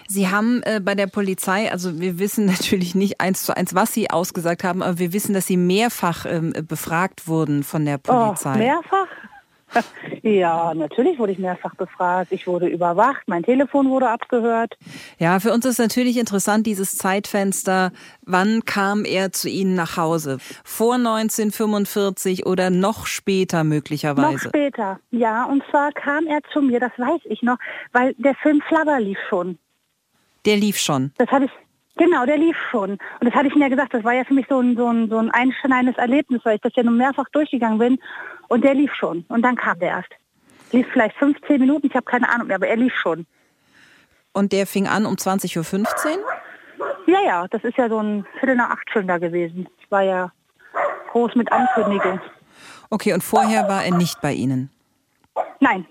Sie 0.08 0.30
haben 0.30 0.62
äh, 0.64 0.80
bei 0.84 0.96
der 0.96 1.08
Polizei, 1.08 1.72
also 1.72 2.00
wir 2.00 2.20
wissen 2.20 2.46
natürlich 2.46 2.96
nicht 2.96 3.22
eins 3.22 3.44
zu 3.44 3.56
eins, 3.56 3.76
was 3.76 3.94
Sie 3.94 4.10
ausgesagt 4.10 4.64
haben, 4.64 4.82
aber 4.84 5.00
wir 5.00 5.14
wissen, 5.14 5.34
dass 5.34 5.48
Sie 5.48 5.58
mehrfach 5.58 6.26
ähm, 6.28 6.54
befragt 6.68 7.28
wurden 7.28 7.64
von 7.64 7.86
der 7.86 7.98
Polizei. 7.98 8.56
Oh, 8.56 8.58
mehrfach? 8.58 9.08
Ja, 10.24 10.74
natürlich 10.74 11.20
wurde 11.20 11.34
ich 11.34 11.40
mehrfach 11.40 11.76
befragt. 11.76 12.32
Ich 12.32 12.48
wurde 12.48 12.68
überwacht, 12.68 13.24
mein 13.28 13.44
Telefon 13.44 13.90
wurde 13.90 14.10
abgehört. 14.10 14.76
Ja, 15.20 15.40
für 15.40 15.54
uns 15.54 15.66
ist 15.66 15.78
natürlich 15.78 16.18
interessant 16.18 16.66
dieses 16.66 16.98
Zeitfenster. 16.98 17.92
Wann 18.24 18.66
kam 18.66 19.06
er 19.06 19.32
zu 19.32 19.50
Ihnen 19.50 19.76
nach 19.76 19.98
Hause? 19.98 20.38
Vor 20.64 20.96
1945 20.96 22.46
oder 22.46 22.70
noch 22.70 23.06
später 23.06 23.64
möglicherweise? 23.64 24.34
Noch 24.34 24.40
später, 24.40 25.00
ja. 25.12 25.46
Und 25.46 25.64
zwar 25.70 25.92
kam 25.92 26.26
er 26.26 26.40
zu 26.52 26.62
mir, 26.62 26.80
das 26.80 26.92
weiß 26.98 27.22
ich 27.26 27.44
noch, 27.44 27.58
weil 27.92 28.16
der 28.18 28.36
Film 28.36 28.62
Flabber 28.68 29.00
lief 29.00 29.20
schon. 29.30 29.60
Der 30.46 30.58
lief 30.58 30.78
schon. 30.78 31.12
Das 31.18 31.30
hatte 31.30 31.46
ich, 31.46 31.52
genau, 31.98 32.26
der 32.26 32.38
lief 32.38 32.56
schon. 32.72 32.92
Und 32.92 33.00
das 33.22 33.34
hatte 33.34 33.48
ich 33.48 33.56
ihm 33.56 33.62
ja 33.62 33.68
gesagt, 33.68 33.94
das 33.94 34.04
war 34.04 34.14
ja 34.14 34.24
für 34.24 34.34
mich 34.34 34.46
so 34.48 34.60
ein, 34.60 34.76
so 34.76 34.88
ein, 34.88 35.10
so 35.10 35.18
ein 35.18 35.32
einschneidendes 35.32 35.98
Erlebnis, 35.98 36.42
weil 36.44 36.56
ich 36.56 36.62
das 36.62 36.74
ja 36.76 36.84
nur 36.84 36.94
mehrfach 36.94 37.28
durchgegangen 37.32 37.80
bin. 37.80 38.00
Und 38.48 38.64
der 38.64 38.74
lief 38.74 38.94
schon. 38.94 39.26
Und 39.28 39.42
dann 39.42 39.56
kam 39.56 39.80
der 39.80 39.90
erst. 39.90 40.10
Lief 40.72 40.88
vielleicht 40.92 41.16
15 41.18 41.60
Minuten, 41.60 41.88
ich 41.88 41.96
habe 41.96 42.06
keine 42.06 42.30
Ahnung 42.30 42.48
mehr, 42.48 42.58
aber 42.58 42.68
er 42.68 42.76
lief 42.76 42.94
schon. 42.96 43.26
Und 44.34 44.52
der 44.52 44.68
fing 44.68 44.88
an 44.88 45.06
um 45.06 45.16
20.15 45.16 46.18
Uhr? 46.18 46.26
Ja, 47.08 47.22
ja, 47.26 47.48
das 47.48 47.64
ist 47.64 47.78
ja 47.78 47.88
so 47.88 48.00
ein 48.00 48.26
Viertel 48.40 48.56
nach 48.56 48.72
acht 48.72 48.90
schon 48.92 49.08
da 49.08 49.18
gewesen. 49.18 49.68
Ich 49.80 49.90
war 49.90 50.02
ja 50.02 50.32
groß 51.12 51.36
mit 51.36 51.52
Ankündigung. 51.52 52.20
Okay, 52.90 53.14
und 53.14 53.24
vorher 53.24 53.70
war 53.70 53.86
er 53.86 53.96
nicht 53.96 54.22
bei 54.22 54.34
Ihnen? 54.34 54.70
Nein. 55.60 55.86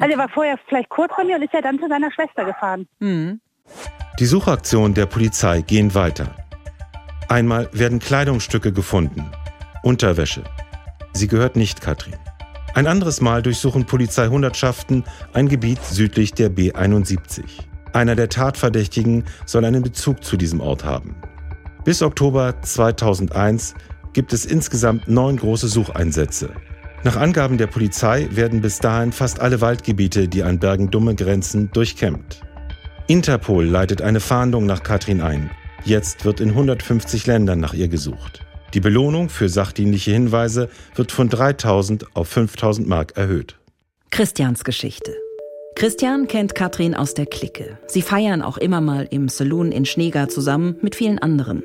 Also 0.00 0.12
er 0.12 0.18
war 0.18 0.28
vorher 0.28 0.58
vielleicht 0.68 0.88
kurz 0.88 1.14
bei 1.16 1.24
mir 1.24 1.36
und 1.36 1.42
ist 1.42 1.52
ja 1.52 1.60
dann 1.60 1.78
zu 1.78 1.88
seiner 1.88 2.10
Schwester 2.10 2.44
gefahren. 2.44 2.88
Mhm. 2.98 3.40
Die 4.18 4.26
Suchaktionen 4.26 4.92
der 4.92 5.06
Polizei 5.06 5.62
gehen 5.62 5.94
weiter. 5.94 6.36
Einmal 7.28 7.70
werden 7.72 7.98
Kleidungsstücke 7.98 8.70
gefunden, 8.70 9.24
Unterwäsche. 9.82 10.44
Sie 11.14 11.28
gehört 11.28 11.56
nicht 11.56 11.80
Katrin. 11.80 12.16
Ein 12.74 12.86
anderes 12.86 13.22
Mal 13.22 13.40
durchsuchen 13.40 13.86
Polizeihundertschaften 13.86 15.04
ein 15.32 15.48
Gebiet 15.48 15.82
südlich 15.82 16.34
der 16.34 16.50
B71. 16.50 17.42
Einer 17.94 18.14
der 18.14 18.28
Tatverdächtigen 18.28 19.24
soll 19.46 19.64
einen 19.64 19.82
Bezug 19.82 20.22
zu 20.22 20.36
diesem 20.36 20.60
Ort 20.60 20.84
haben. 20.84 21.16
Bis 21.84 22.02
Oktober 22.02 22.60
2001 22.60 23.74
gibt 24.12 24.34
es 24.34 24.44
insgesamt 24.44 25.08
neun 25.08 25.38
große 25.38 25.68
Sucheinsätze. 25.68 26.50
Nach 27.02 27.16
Angaben 27.16 27.56
der 27.56 27.66
Polizei 27.66 28.28
werden 28.30 28.60
bis 28.60 28.78
dahin 28.78 29.10
fast 29.10 29.40
alle 29.40 29.62
Waldgebiete, 29.62 30.28
die 30.28 30.42
an 30.42 30.58
Bergen-Dumme 30.58 31.14
grenzen, 31.14 31.70
durchkämmt. 31.72 32.42
Interpol 33.12 33.66
leitet 33.66 34.00
eine 34.00 34.20
Fahndung 34.20 34.64
nach 34.64 34.82
Katrin 34.82 35.20
ein. 35.20 35.50
Jetzt 35.84 36.24
wird 36.24 36.40
in 36.40 36.48
150 36.48 37.26
Ländern 37.26 37.60
nach 37.60 37.74
ihr 37.74 37.88
gesucht. 37.88 38.40
Die 38.72 38.80
Belohnung 38.80 39.28
für 39.28 39.50
sachdienliche 39.50 40.12
Hinweise 40.12 40.70
wird 40.94 41.12
von 41.12 41.28
3000 41.28 42.16
auf 42.16 42.28
5000 42.28 42.88
Mark 42.88 43.18
erhöht. 43.18 43.58
Christians 44.10 44.64
Geschichte. 44.64 45.14
Christian 45.74 46.26
kennt 46.26 46.54
Katrin 46.54 46.94
aus 46.94 47.12
der 47.12 47.26
Clique. 47.26 47.76
Sie 47.86 48.00
feiern 48.00 48.40
auch 48.40 48.56
immer 48.56 48.80
mal 48.80 49.06
im 49.10 49.28
Saloon 49.28 49.72
in 49.72 49.84
Schneegar 49.84 50.30
zusammen 50.30 50.76
mit 50.80 50.94
vielen 50.94 51.18
anderen. 51.18 51.64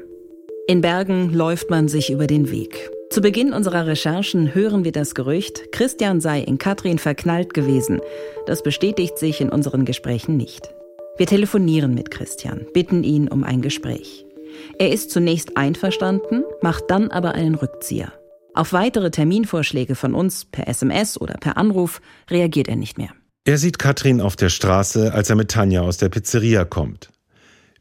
In 0.67 0.81
Bergen 0.81 1.33
läuft 1.33 1.69
man 1.69 1.87
sich 1.87 2.11
über 2.11 2.27
den 2.27 2.51
Weg. 2.51 2.89
Zu 3.09 3.21
Beginn 3.21 3.53
unserer 3.53 3.87
Recherchen 3.87 4.53
hören 4.53 4.83
wir 4.83 4.91
das 4.91 5.15
Gerücht, 5.15 5.71
Christian 5.71 6.19
sei 6.19 6.41
in 6.41 6.57
Katrin 6.57 6.99
verknallt 6.99 7.53
gewesen. 7.53 8.01
Das 8.47 8.63
bestätigt 8.63 9.17
sich 9.17 9.39
in 9.39 9.47
unseren 9.47 9.85
Gesprächen 9.85 10.35
nicht. 10.35 10.73
Wir 11.17 11.25
telefonieren 11.25 11.95
mit 11.95 12.11
Christian, 12.11 12.67
bitten 12.73 13.03
ihn 13.03 13.27
um 13.27 13.43
ein 13.43 13.61
Gespräch. 13.61 14.25
Er 14.77 14.91
ist 14.91 15.09
zunächst 15.09 15.57
einverstanden, 15.57 16.43
macht 16.61 16.85
dann 16.89 17.09
aber 17.09 17.33
einen 17.33 17.55
Rückzieher. 17.55 18.13
Auf 18.53 18.73
weitere 18.73 19.09
Terminvorschläge 19.09 19.95
von 19.95 20.13
uns 20.13 20.45
per 20.45 20.67
SMS 20.67 21.19
oder 21.19 21.35
per 21.35 21.57
Anruf 21.57 22.01
reagiert 22.29 22.67
er 22.67 22.75
nicht 22.75 22.97
mehr. 22.97 23.09
Er 23.45 23.57
sieht 23.57 23.79
Katrin 23.79 24.21
auf 24.21 24.35
der 24.35 24.49
Straße, 24.49 25.13
als 25.13 25.29
er 25.29 25.35
mit 25.35 25.49
Tanja 25.49 25.81
aus 25.81 25.97
der 25.97 26.09
Pizzeria 26.09 26.65
kommt. 26.65 27.09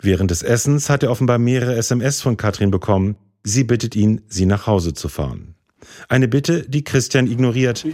Während 0.01 0.31
des 0.31 0.43
Essens 0.43 0.89
hat 0.89 1.03
er 1.03 1.11
offenbar 1.11 1.39
mehrere 1.39 1.77
SMS 1.77 2.23
von 2.23 2.37
Katrin 2.37 2.71
bekommen. 2.71 3.17
Sie 3.43 3.65
bittet 3.65 3.97
ihn, 3.97 4.23
sie 4.29 4.47
nach 4.47 4.67
Hause 4.67 4.95
zu 4.95 5.09
fahren. 5.09 5.56
Eine 6.09 6.29
Bitte, 6.29 6.63
die 6.69 6.85
Christian 6.85 7.27
ignoriert, 7.27 7.85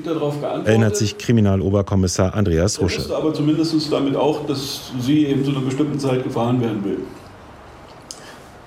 erinnert 0.64 0.96
sich 0.96 1.18
Kriminaloberkommissar 1.18 2.34
Andreas 2.34 2.80
Rusche. 2.80 2.96
Er 2.96 3.00
wusste 3.00 3.16
aber 3.16 3.34
zumindest 3.34 3.92
damit 3.92 4.16
auch, 4.16 4.46
dass 4.46 4.92
sie 5.00 5.26
eben 5.26 5.44
zu 5.44 5.50
einer 5.50 5.60
bestimmten 5.60 5.98
Zeit 5.98 6.22
gefahren 6.24 6.60
werden 6.60 6.84
will. 6.84 6.98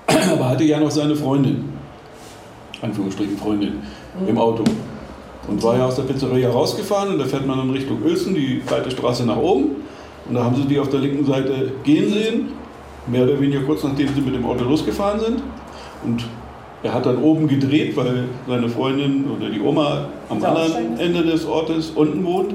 Aber 0.08 0.50
hatte 0.50 0.64
ja 0.64 0.80
noch 0.80 0.92
seine 0.92 1.16
Freundin, 1.16 1.66
Anführungsstrichen 2.82 3.38
Freundin, 3.38 3.74
im 4.28 4.38
Auto. 4.38 4.64
Und 5.48 5.62
war 5.62 5.78
ja 5.78 5.86
aus 5.86 5.96
der 5.96 6.04
Pizzeria 6.04 6.50
rausgefahren 6.50 7.14
und 7.14 7.20
da 7.20 7.26
fährt 7.26 7.46
man 7.46 7.60
in 7.60 7.70
Richtung 7.70 8.02
Uelzen, 8.04 8.34
die 8.34 8.62
breite 8.66 8.90
Straße 8.90 9.26
nach 9.26 9.38
oben. 9.38 9.76
Und 10.28 10.34
da 10.34 10.44
haben 10.44 10.56
sie 10.56 10.64
die 10.64 10.80
auf 10.80 10.90
der 10.90 11.02
linken 11.02 11.26
Seite 11.26 11.72
gehen 11.84 12.12
sehen, 12.12 12.48
mehr 13.06 13.24
oder 13.24 13.40
weniger 13.40 13.62
kurz 13.62 13.84
nachdem 13.84 14.08
sie 14.16 14.22
mit 14.22 14.34
dem 14.34 14.44
Auto 14.44 14.64
losgefahren 14.64 15.20
sind. 15.20 15.44
Und 16.04 16.26
er 16.86 16.93
hat 16.93 17.08
dann 17.08 17.17
oben 17.17 17.48
gedreht, 17.48 17.98
weil 17.98 18.26
seine 18.48 18.69
Freundin 18.69 19.26
oder 19.36 19.50
die 19.50 19.60
Oma 19.60 20.06
am 20.30 20.43
anderen 20.43 21.00
Ende 21.00 21.24
des 21.24 21.43
Ortes 21.48 21.89
unten 21.89 22.24
wohnt, 22.24 22.54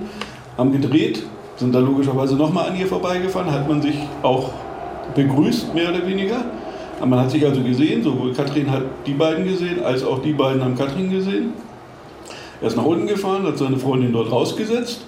haben 0.56 0.70
gedreht, 0.70 1.24
sind 1.56 1.74
dann 1.74 1.84
logischerweise 1.84 2.36
nochmal 2.36 2.70
an 2.70 2.78
ihr 2.78 2.86
vorbeigefahren, 2.86 3.50
hat 3.50 3.68
man 3.68 3.82
sich 3.82 3.96
auch 4.22 4.50
begrüßt, 5.16 5.74
mehr 5.74 5.90
oder 5.90 6.06
weniger. 6.06 6.44
Man 7.04 7.18
hat 7.18 7.32
sich 7.32 7.44
also 7.44 7.60
gesehen, 7.62 8.04
sowohl 8.04 8.32
Katrin 8.32 8.70
hat 8.70 8.82
die 9.04 9.14
beiden 9.14 9.44
gesehen, 9.44 9.82
als 9.82 10.04
auch 10.04 10.22
die 10.22 10.32
beiden 10.32 10.62
haben 10.62 10.76
Katrin 10.76 11.10
gesehen. 11.10 11.52
Er 12.60 12.68
ist 12.68 12.76
nach 12.76 12.84
unten 12.84 13.08
gefahren, 13.08 13.42
hat 13.42 13.58
seine 13.58 13.78
Freundin 13.78 14.12
dort 14.12 14.30
rausgesetzt. 14.30 15.00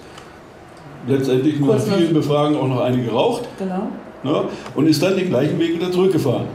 Letztendlich 1.07 1.61
nach 1.61 1.79
vielen 1.79 2.13
Befragen 2.13 2.57
auch 2.57 2.67
noch 2.67 2.81
eine 2.81 3.01
geraucht. 3.01 3.43
Genau. 3.57 3.87
Ne, 4.23 4.49
und 4.75 4.87
ist 4.87 5.01
dann 5.01 5.15
den 5.15 5.29
gleichen 5.29 5.57
Weg 5.59 5.75
wieder 5.75 5.91
zurückgefahren. 5.91 6.47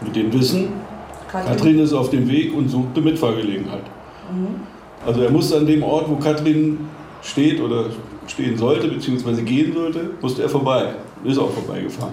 Mit 0.00 0.16
dem 0.16 0.32
Wissen, 0.32 0.79
Katrin. 1.30 1.56
Katrin 1.56 1.78
ist 1.80 1.92
auf 1.92 2.10
dem 2.10 2.28
Weg 2.28 2.54
und 2.56 2.68
suchte 2.68 3.00
Mitfahrgelegenheit. 3.00 3.82
Mhm. 4.32 4.60
Also 5.06 5.22
er 5.22 5.30
musste 5.30 5.56
an 5.56 5.66
dem 5.66 5.82
Ort, 5.82 6.08
wo 6.08 6.16
Katrin 6.16 6.78
steht 7.22 7.60
oder 7.60 7.86
stehen 8.26 8.56
sollte, 8.56 8.88
beziehungsweise 8.88 9.42
gehen 9.42 9.72
sollte, 9.74 10.10
musste 10.20 10.42
er 10.42 10.48
vorbei. 10.48 10.94
Ist 11.24 11.38
auch 11.38 11.50
vorbeigefahren. 11.50 12.12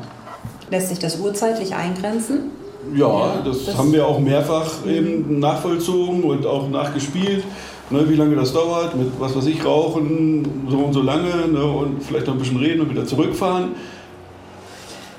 Lässt 0.69 0.89
sich 0.89 0.99
das 0.99 1.19
urzeitlich 1.19 1.73
eingrenzen? 1.73 2.51
Ja, 2.95 3.41
das, 3.43 3.65
das- 3.65 3.77
haben 3.77 3.91
wir 3.91 4.05
auch 4.05 4.19
mehrfach 4.19 4.85
eben 4.85 5.39
nachvollzogen 5.39 6.23
und 6.23 6.45
auch 6.45 6.69
nachgespielt. 6.69 7.43
Ne, 7.89 8.09
wie 8.09 8.15
lange 8.15 8.35
das 8.35 8.51
dauert, 8.51 8.97
mit 8.97 9.07
was 9.17 9.33
weiß 9.33 9.45
ich, 9.47 9.63
rauchen, 9.63 10.45
so 10.69 10.77
und 10.79 10.91
so 10.93 11.01
lange 11.01 11.47
ne, 11.47 11.63
und 11.63 12.03
vielleicht 12.03 12.27
noch 12.27 12.33
ein 12.33 12.39
bisschen 12.39 12.57
reden 12.57 12.81
und 12.81 12.89
wieder 12.89 13.05
zurückfahren. 13.05 13.69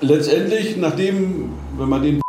Letztendlich, 0.02 0.76
nachdem, 0.76 1.50
wenn 1.78 1.88
man 1.88 2.02
den 2.02 2.20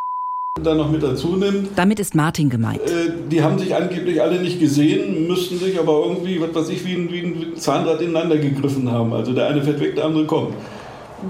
dann 0.56 0.78
noch 0.78 0.92
mit 0.92 1.02
dazu 1.04 1.36
nimmt, 1.36 1.70
Damit 1.78 2.00
ist 2.00 2.16
Martin 2.16 2.50
gemeint. 2.50 2.82
äh, 2.82 3.12
die 3.30 3.42
haben 3.42 3.58
sich 3.60 3.74
angeblich 3.76 4.22
alle 4.22 4.42
nicht 4.42 4.60
gesehen, 4.60 5.28
müssten 5.28 5.58
sich 5.58 5.80
aber 5.80 6.04
irgendwie, 6.06 6.42
was 6.42 6.54
weiß 6.54 6.70
ich, 6.70 6.86
wie 6.86 6.94
ein, 6.96 7.12
wie 7.12 7.22
ein 7.22 7.56
Zahnrad 7.58 8.02
ineinander 8.02 8.38
gegriffen 8.38 8.92
haben. 8.92 9.14
Also 9.14 9.34
der 9.34 9.48
eine 9.48 9.62
fährt 9.64 9.80
weg, 9.80 9.96
der 9.96 10.06
andere 10.06 10.26
kommt. 10.26 10.54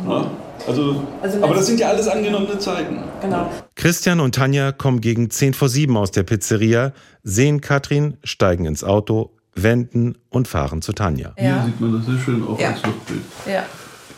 Ja, 0.08 0.32
also, 0.68 1.04
Also 1.22 1.44
aber 1.44 1.54
das 1.56 1.68
sind 1.68 1.80
ja 1.80 1.90
alles 1.90 2.08
angenommene 2.08 2.58
Zeiten. 2.60 3.00
Genau. 3.22 3.50
Christian 3.76 4.20
und 4.20 4.36
Tanja 4.36 4.72
kommen 4.72 5.00
gegen 5.02 5.30
10 5.30 5.54
vor 5.54 5.70
7 5.70 5.96
aus 5.98 6.12
der 6.12 6.24
Pizzeria, 6.24 6.94
sehen 7.24 7.62
Katrin, 7.62 8.18
steigen 8.24 8.66
ins 8.66 8.84
Auto, 8.84 9.32
wenden 9.56 10.16
und 10.30 10.48
fahren 10.48 10.82
zu 10.82 10.94
Tanja. 10.94 11.34
Hier 11.38 11.64
sieht 11.66 11.80
man 11.82 11.94
das 11.94 12.06
sehr 12.06 12.18
schön 12.24 12.44
auch 12.48 12.60
Ja. 12.60 12.70
als 12.70 12.84
Luftbild. 12.84 13.22
Ja, 13.48 13.64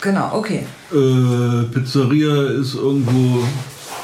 genau, 0.00 0.30
okay. 0.34 0.64
Äh, 0.92 1.64
Pizzeria 1.72 2.44
ist 2.60 2.74
irgendwo 2.74 3.42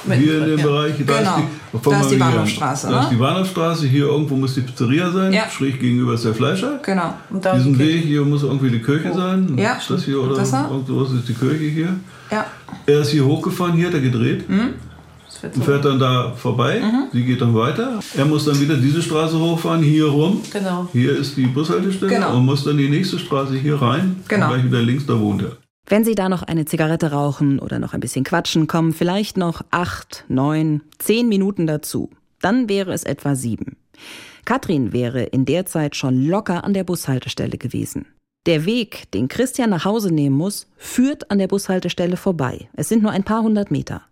hier 0.07 0.39
in 0.43 0.51
dem 0.51 0.59
ja. 0.59 0.65
Bereich. 0.67 0.93
Da 1.07 1.19
Genau. 1.19 1.37
ist 1.37 1.45
die, 1.85 1.91
Da 1.91 2.01
ist 2.01 2.11
die. 2.11 2.17
Bahnhofstraße, 2.17 2.87
Da 2.89 2.97
ne? 2.97 3.03
ist 3.03 3.11
die 3.11 3.17
Bahnhofstraße. 3.17 3.87
Hier 3.87 4.07
irgendwo 4.07 4.37
muss 4.37 4.55
die 4.55 4.61
Pizzeria 4.63 5.11
sein. 5.11 5.33
Ja. 5.33 5.49
Schräg 5.51 5.81
gegenüber 5.81 6.15
ist 6.15 6.25
der 6.25 6.35
Fleischer. 6.35 6.81
Genau. 6.85 7.15
Und 7.31 7.45
da 7.45 7.55
Diesen. 7.55 7.79
Weg 7.79 8.05
hier 8.05 8.23
muss 8.25 8.43
irgendwie 8.43 8.71
die 8.71 8.81
Kirche 8.83 9.13
sein. 9.15 9.57
Ja. 9.59 9.75
Ist 9.75 9.91
das 9.91 10.05
hier 10.05 10.21
oder 10.23 10.37
Das 10.37 10.51
da? 10.51 10.69
irgendwas 10.71 11.13
ist 11.13 11.29
die 11.29 11.35
Kirche 11.35 11.65
hier. 11.65 11.95
Ja. 12.31 12.47
Er 12.87 13.01
ist 13.01 13.11
hier 13.11 13.25
hochgefahren, 13.25 13.75
hier 13.75 13.87
hat 13.89 13.95
er 13.95 14.01
gedreht. 14.01 14.49
Mhm. 14.49 14.75
Und 15.55 15.65
fährt 15.65 15.85
dann 15.85 16.01
da 16.01 16.33
vorbei. 16.35 16.81
Mhm. 16.81 17.05
Sie 17.13 17.23
geht 17.23 17.41
dann 17.41 17.55
weiter. 17.55 18.01
Er 18.17 18.25
muss 18.25 18.45
dann 18.47 18.61
wieder 18.61 18.75
diese 18.77 19.01
Straße 19.01 19.39
hochfahren, 19.39 19.83
hier 19.83 20.07
rum. 20.07 20.41
Genau. 20.53 20.89
Hier 20.93 21.17
ist 21.17 21.37
die 21.37 21.47
Bushaltestelle 21.47 22.13
Genau. 22.13 22.37
und 22.37 22.45
muss 22.45 22.65
dann 22.65 22.77
die 22.77 22.89
nächste 22.89 23.21
Straße 23.21 23.55
hier 23.55 23.81
rein. 23.81 24.17
Genau. 24.27 24.47
Und 24.47 24.53
gleich 24.55 24.65
wieder 24.65 24.81
links, 24.83 25.07
da 25.07 25.19
wohnt 25.21 25.43
er. 25.43 25.53
Wenn 25.91 26.05
Sie 26.05 26.15
da 26.15 26.29
noch 26.29 26.43
eine 26.43 26.67
Zigarette 26.67 27.13
rauchen 27.13 27.59
oder 27.59 27.79
noch 27.79 27.95
ein 27.95 28.01
bisschen 28.01 28.23
quatschen, 28.23 28.67
kommen 28.67 28.93
vielleicht 28.93 29.39
noch 29.39 29.63
acht, 29.71 30.25
neun, 30.29 30.83
zehn 30.99 31.29
Minuten 31.29 31.67
dazu. 31.67 32.11
Dann 32.43 32.69
wäre 32.69 32.93
es 32.93 33.05
etwa 33.05 33.35
sieben. 33.35 33.79
Katrin 34.45 34.93
wäre 34.93 35.23
in 35.23 35.47
der 35.47 35.65
Zeit 35.65 35.97
schon 35.97 36.27
locker 36.27 36.63
an 36.65 36.75
der 36.75 36.85
Bushaltestelle 36.85 37.57
gewesen. 37.57 38.07
Der 38.45 38.67
Weg, 38.67 39.11
den 39.13 39.29
Christian 39.29 39.71
nach 39.71 39.87
Hause 39.87 40.13
nehmen 40.13 40.37
muss, 40.37 40.67
führt 40.77 41.31
an 41.31 41.39
der 41.39 41.49
Bushaltestelle 41.49 42.19
vorbei. 42.19 42.69
Es 42.75 42.91
sind 42.91 43.03
nur 43.03 43.13
ein 43.13 43.25
paar 43.25 43.43
hundert 43.43 43.71
Meter. 43.71 44.03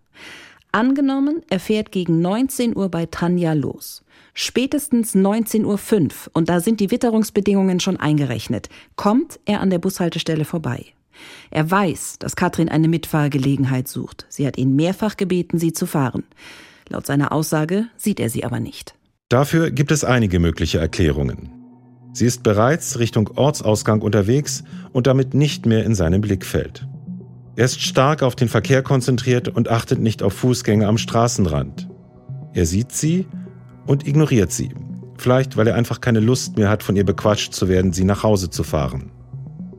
Angenommen, 0.71 1.43
er 1.49 1.59
fährt 1.59 1.91
gegen 1.91 2.21
19 2.21 2.75
Uhr 2.75 2.89
bei 2.89 3.05
Tanja 3.05 3.53
los. 3.53 4.03
Spätestens 4.33 5.15
19.05 5.15 5.65
Uhr, 5.65 6.09
und 6.33 6.49
da 6.49 6.59
sind 6.59 6.79
die 6.79 6.91
Witterungsbedingungen 6.91 7.79
schon 7.79 7.97
eingerechnet, 7.97 8.69
kommt 8.95 9.39
er 9.45 9.61
an 9.61 9.69
der 9.69 9.79
Bushaltestelle 9.79 10.45
vorbei. 10.45 10.93
Er 11.51 11.69
weiß, 11.69 12.17
dass 12.19 12.35
Katrin 12.35 12.69
eine 12.69 12.87
Mitfahrgelegenheit 12.87 13.87
sucht. 13.87 14.25
Sie 14.29 14.45
hat 14.45 14.57
ihn 14.57 14.75
mehrfach 14.75 15.17
gebeten, 15.17 15.59
sie 15.59 15.73
zu 15.73 15.85
fahren. 15.85 16.23
Laut 16.89 17.05
seiner 17.05 17.31
Aussage 17.31 17.87
sieht 17.97 18.19
er 18.19 18.29
sie 18.29 18.43
aber 18.43 18.59
nicht. 18.59 18.95
Dafür 19.29 19.71
gibt 19.71 19.91
es 19.91 20.03
einige 20.03 20.39
mögliche 20.39 20.79
Erklärungen. 20.79 21.49
Sie 22.13 22.25
ist 22.25 22.43
bereits 22.43 22.97
Richtung 22.97 23.29
Ortsausgang 23.35 24.01
unterwegs 24.01 24.63
und 24.93 25.05
damit 25.05 25.33
nicht 25.33 25.65
mehr 25.65 25.85
in 25.85 25.95
seinem 25.95 26.21
Blickfeld. 26.21 26.87
Er 27.55 27.65
ist 27.65 27.81
stark 27.81 28.23
auf 28.23 28.35
den 28.35 28.49
Verkehr 28.49 28.83
konzentriert 28.83 29.49
und 29.49 29.67
achtet 29.69 29.99
nicht 29.99 30.23
auf 30.23 30.33
Fußgänger 30.33 30.87
am 30.87 30.97
Straßenrand. 30.97 31.89
Er 32.53 32.65
sieht 32.65 32.91
sie 32.91 33.27
und 33.85 34.07
ignoriert 34.07 34.51
sie. 34.51 34.69
Vielleicht, 35.17 35.57
weil 35.57 35.67
er 35.67 35.75
einfach 35.75 35.99
keine 35.99 36.19
Lust 36.19 36.57
mehr 36.57 36.69
hat, 36.69 36.83
von 36.83 36.95
ihr 36.95 37.05
bequatscht 37.05 37.53
zu 37.53 37.67
werden, 37.67 37.93
sie 37.93 38.03
nach 38.03 38.23
Hause 38.23 38.49
zu 38.49 38.63
fahren. 38.63 39.11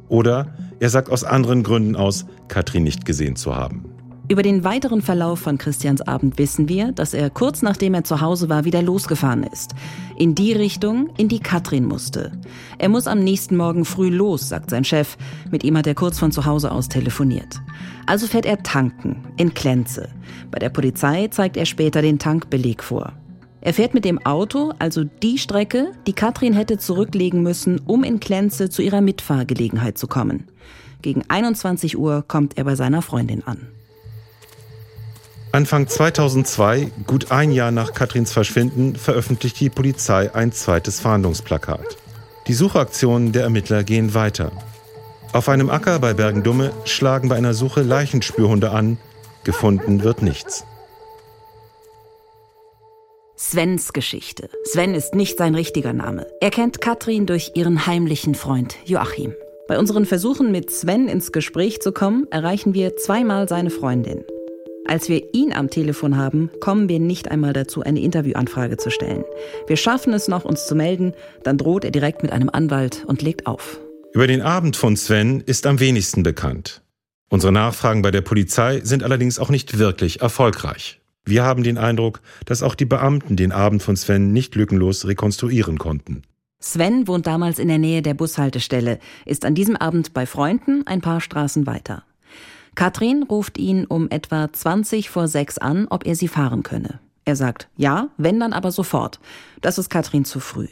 Oder 0.08 0.54
er 0.80 0.90
sagt 0.90 1.10
aus 1.10 1.24
anderen 1.24 1.62
Gründen 1.62 1.96
aus, 1.96 2.26
Katrin 2.48 2.84
nicht 2.84 3.04
gesehen 3.04 3.36
zu 3.36 3.54
haben. 3.54 3.84
Über 4.30 4.42
den 4.42 4.62
weiteren 4.62 5.00
Verlauf 5.00 5.38
von 5.38 5.56
Christians 5.56 6.02
Abend 6.02 6.36
wissen 6.36 6.68
wir, 6.68 6.92
dass 6.92 7.14
er 7.14 7.30
kurz 7.30 7.62
nachdem 7.62 7.94
er 7.94 8.04
zu 8.04 8.20
Hause 8.20 8.50
war, 8.50 8.66
wieder 8.66 8.82
losgefahren 8.82 9.42
ist. 9.42 9.74
In 10.18 10.34
die 10.34 10.52
Richtung, 10.52 11.08
in 11.16 11.28
die 11.28 11.40
Katrin 11.40 11.86
musste. 11.86 12.32
Er 12.76 12.90
muss 12.90 13.06
am 13.06 13.20
nächsten 13.20 13.56
Morgen 13.56 13.86
früh 13.86 14.10
los, 14.10 14.50
sagt 14.50 14.68
sein 14.68 14.84
Chef. 14.84 15.16
Mit 15.50 15.64
ihm 15.64 15.78
hat 15.78 15.86
er 15.86 15.94
kurz 15.94 16.18
von 16.18 16.30
zu 16.30 16.44
Hause 16.44 16.70
aus 16.72 16.88
telefoniert. 16.88 17.58
Also 18.04 18.26
fährt 18.26 18.44
er 18.44 18.62
tanken, 18.62 19.24
in 19.38 19.54
Klenze. 19.54 20.10
Bei 20.50 20.58
der 20.58 20.68
Polizei 20.68 21.28
zeigt 21.28 21.56
er 21.56 21.64
später 21.64 22.02
den 22.02 22.18
Tankbeleg 22.18 22.84
vor. 22.84 23.14
Er 23.60 23.74
fährt 23.74 23.94
mit 23.94 24.04
dem 24.04 24.24
Auto 24.24 24.72
also 24.78 25.04
die 25.04 25.38
Strecke, 25.38 25.92
die 26.06 26.12
Katrin 26.12 26.52
hätte 26.52 26.78
zurücklegen 26.78 27.42
müssen, 27.42 27.80
um 27.86 28.04
in 28.04 28.20
Klenze 28.20 28.70
zu 28.70 28.82
ihrer 28.82 29.00
Mitfahrgelegenheit 29.00 29.98
zu 29.98 30.06
kommen. 30.06 30.48
Gegen 31.02 31.22
21 31.28 31.98
Uhr 31.98 32.24
kommt 32.26 32.58
er 32.58 32.64
bei 32.64 32.74
seiner 32.74 33.02
Freundin 33.02 33.44
an. 33.46 33.68
Anfang 35.50 35.88
2002, 35.88 36.90
gut 37.06 37.30
ein 37.30 37.52
Jahr 37.52 37.70
nach 37.70 37.94
Katrins 37.94 38.32
Verschwinden, 38.32 38.96
veröffentlicht 38.96 39.58
die 39.60 39.70
Polizei 39.70 40.34
ein 40.34 40.52
zweites 40.52 41.00
Fahndungsplakat. 41.00 41.96
Die 42.46 42.54
Suchaktionen 42.54 43.32
der 43.32 43.44
Ermittler 43.44 43.82
gehen 43.82 44.14
weiter. 44.14 44.52
Auf 45.32 45.48
einem 45.48 45.70
Acker 45.70 45.98
bei 45.98 46.14
Bergendumme 46.14 46.72
schlagen 46.84 47.28
bei 47.28 47.36
einer 47.36 47.54
Suche 47.54 47.82
Leichenspürhunde 47.82 48.70
an. 48.70 48.98
Gefunden 49.44 50.02
wird 50.02 50.22
nichts. 50.22 50.64
Svens 53.38 53.92
Geschichte. 53.92 54.50
Sven 54.64 54.94
ist 54.94 55.14
nicht 55.14 55.38
sein 55.38 55.54
richtiger 55.54 55.92
Name. 55.92 56.26
Er 56.40 56.50
kennt 56.50 56.80
Katrin 56.80 57.24
durch 57.24 57.52
ihren 57.54 57.86
heimlichen 57.86 58.34
Freund 58.34 58.74
Joachim. 58.84 59.32
Bei 59.68 59.78
unseren 59.78 60.06
Versuchen 60.06 60.50
mit 60.50 60.72
Sven 60.72 61.06
ins 61.06 61.30
Gespräch 61.30 61.80
zu 61.80 61.92
kommen, 61.92 62.26
erreichen 62.32 62.74
wir 62.74 62.96
zweimal 62.96 63.48
seine 63.48 63.70
Freundin. 63.70 64.24
Als 64.88 65.08
wir 65.08 65.22
ihn 65.34 65.52
am 65.52 65.70
Telefon 65.70 66.16
haben, 66.16 66.50
kommen 66.60 66.88
wir 66.88 66.98
nicht 66.98 67.30
einmal 67.30 67.52
dazu, 67.52 67.82
eine 67.82 68.00
Interviewanfrage 68.00 68.76
zu 68.76 68.90
stellen. 68.90 69.24
Wir 69.68 69.76
schaffen 69.76 70.12
es 70.14 70.26
noch, 70.26 70.44
uns 70.44 70.66
zu 70.66 70.74
melden, 70.74 71.12
dann 71.44 71.58
droht 71.58 71.84
er 71.84 71.92
direkt 71.92 72.24
mit 72.24 72.32
einem 72.32 72.50
Anwalt 72.50 73.04
und 73.06 73.22
legt 73.22 73.46
auf. 73.46 73.78
Über 74.12 74.26
den 74.26 74.42
Abend 74.42 74.76
von 74.76 74.96
Sven 74.96 75.42
ist 75.42 75.64
am 75.66 75.78
wenigsten 75.78 76.24
bekannt. 76.24 76.82
Unsere 77.30 77.52
Nachfragen 77.52 78.02
bei 78.02 78.10
der 78.10 78.22
Polizei 78.22 78.80
sind 78.82 79.04
allerdings 79.04 79.38
auch 79.38 79.50
nicht 79.50 79.78
wirklich 79.78 80.22
erfolgreich. 80.22 81.00
Wir 81.28 81.44
haben 81.44 81.62
den 81.62 81.76
Eindruck, 81.76 82.22
dass 82.46 82.62
auch 82.62 82.74
die 82.74 82.86
Beamten 82.86 83.36
den 83.36 83.52
Abend 83.52 83.82
von 83.82 83.96
Sven 83.96 84.32
nicht 84.32 84.54
lückenlos 84.54 85.06
rekonstruieren 85.06 85.76
konnten. 85.76 86.22
Sven 86.58 87.06
wohnt 87.06 87.26
damals 87.26 87.58
in 87.58 87.68
der 87.68 87.76
Nähe 87.76 88.00
der 88.00 88.14
Bushaltestelle, 88.14 88.98
ist 89.26 89.44
an 89.44 89.54
diesem 89.54 89.76
Abend 89.76 90.14
bei 90.14 90.24
Freunden 90.24 90.86
ein 90.86 91.02
paar 91.02 91.20
Straßen 91.20 91.66
weiter. 91.66 92.02
Katrin 92.74 93.24
ruft 93.24 93.58
ihn 93.58 93.84
um 93.84 94.08
etwa 94.08 94.50
20 94.50 95.10
vor 95.10 95.28
6 95.28 95.58
an, 95.58 95.86
ob 95.90 96.06
er 96.06 96.14
sie 96.14 96.28
fahren 96.28 96.62
könne. 96.62 96.98
Er 97.26 97.36
sagt 97.36 97.68
ja, 97.76 98.08
wenn 98.16 98.40
dann 98.40 98.54
aber 98.54 98.70
sofort. 98.72 99.20
Das 99.60 99.76
ist 99.76 99.90
Katrin 99.90 100.24
zu 100.24 100.40
früh. 100.40 100.68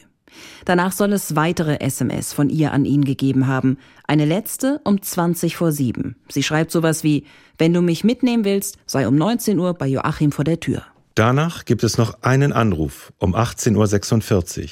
Danach 0.64 0.92
soll 0.92 1.12
es 1.12 1.36
weitere 1.36 1.80
SMS 1.80 2.32
von 2.32 2.50
ihr 2.50 2.72
an 2.72 2.84
ihn 2.84 3.04
gegeben 3.04 3.46
haben. 3.46 3.78
Eine 4.06 4.24
letzte 4.24 4.80
um 4.84 5.00
20 5.00 5.56
vor 5.56 5.72
7. 5.72 6.16
Sie 6.28 6.42
schreibt 6.42 6.70
sowas 6.70 7.02
wie, 7.02 7.24
wenn 7.58 7.72
du 7.72 7.82
mich 7.82 8.04
mitnehmen 8.04 8.44
willst, 8.44 8.78
sei 8.86 9.06
um 9.08 9.16
19 9.16 9.58
Uhr 9.58 9.74
bei 9.74 9.86
Joachim 9.86 10.32
vor 10.32 10.44
der 10.44 10.60
Tür. 10.60 10.82
Danach 11.14 11.64
gibt 11.64 11.82
es 11.82 11.96
noch 11.96 12.22
einen 12.22 12.52
Anruf 12.52 13.12
um 13.18 13.34
18.46 13.34 14.62
Uhr. 14.62 14.68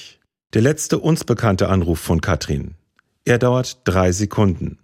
Der 0.53 0.62
letzte 0.62 0.98
uns 0.98 1.24
bekannte 1.24 1.68
Anruf 1.68 1.98
von 1.98 2.20
Katrin. 2.20 2.74
Er 3.24 3.38
dauert 3.38 3.79
drei 3.85 4.12
Sekunden. 4.12 4.79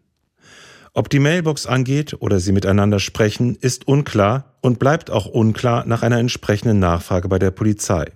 Ob 0.93 1.09
die 1.09 1.21
Mailbox 1.21 1.67
angeht 1.67 2.17
oder 2.19 2.41
sie 2.41 2.53
miteinander 2.53 2.99
sprechen, 2.99 3.55
ist 3.55 3.87
unklar 3.87 4.57
und 4.61 4.79
bleibt 4.79 5.11
auch 5.11 5.27
unklar 5.27 5.87
nach 5.87 6.03
einer 6.03 6.19
entsprechenden 6.19 6.81
Nachfrage 6.81 7.29
bei 7.29 7.39
der 7.39 7.53
Polizei. 7.53 8.07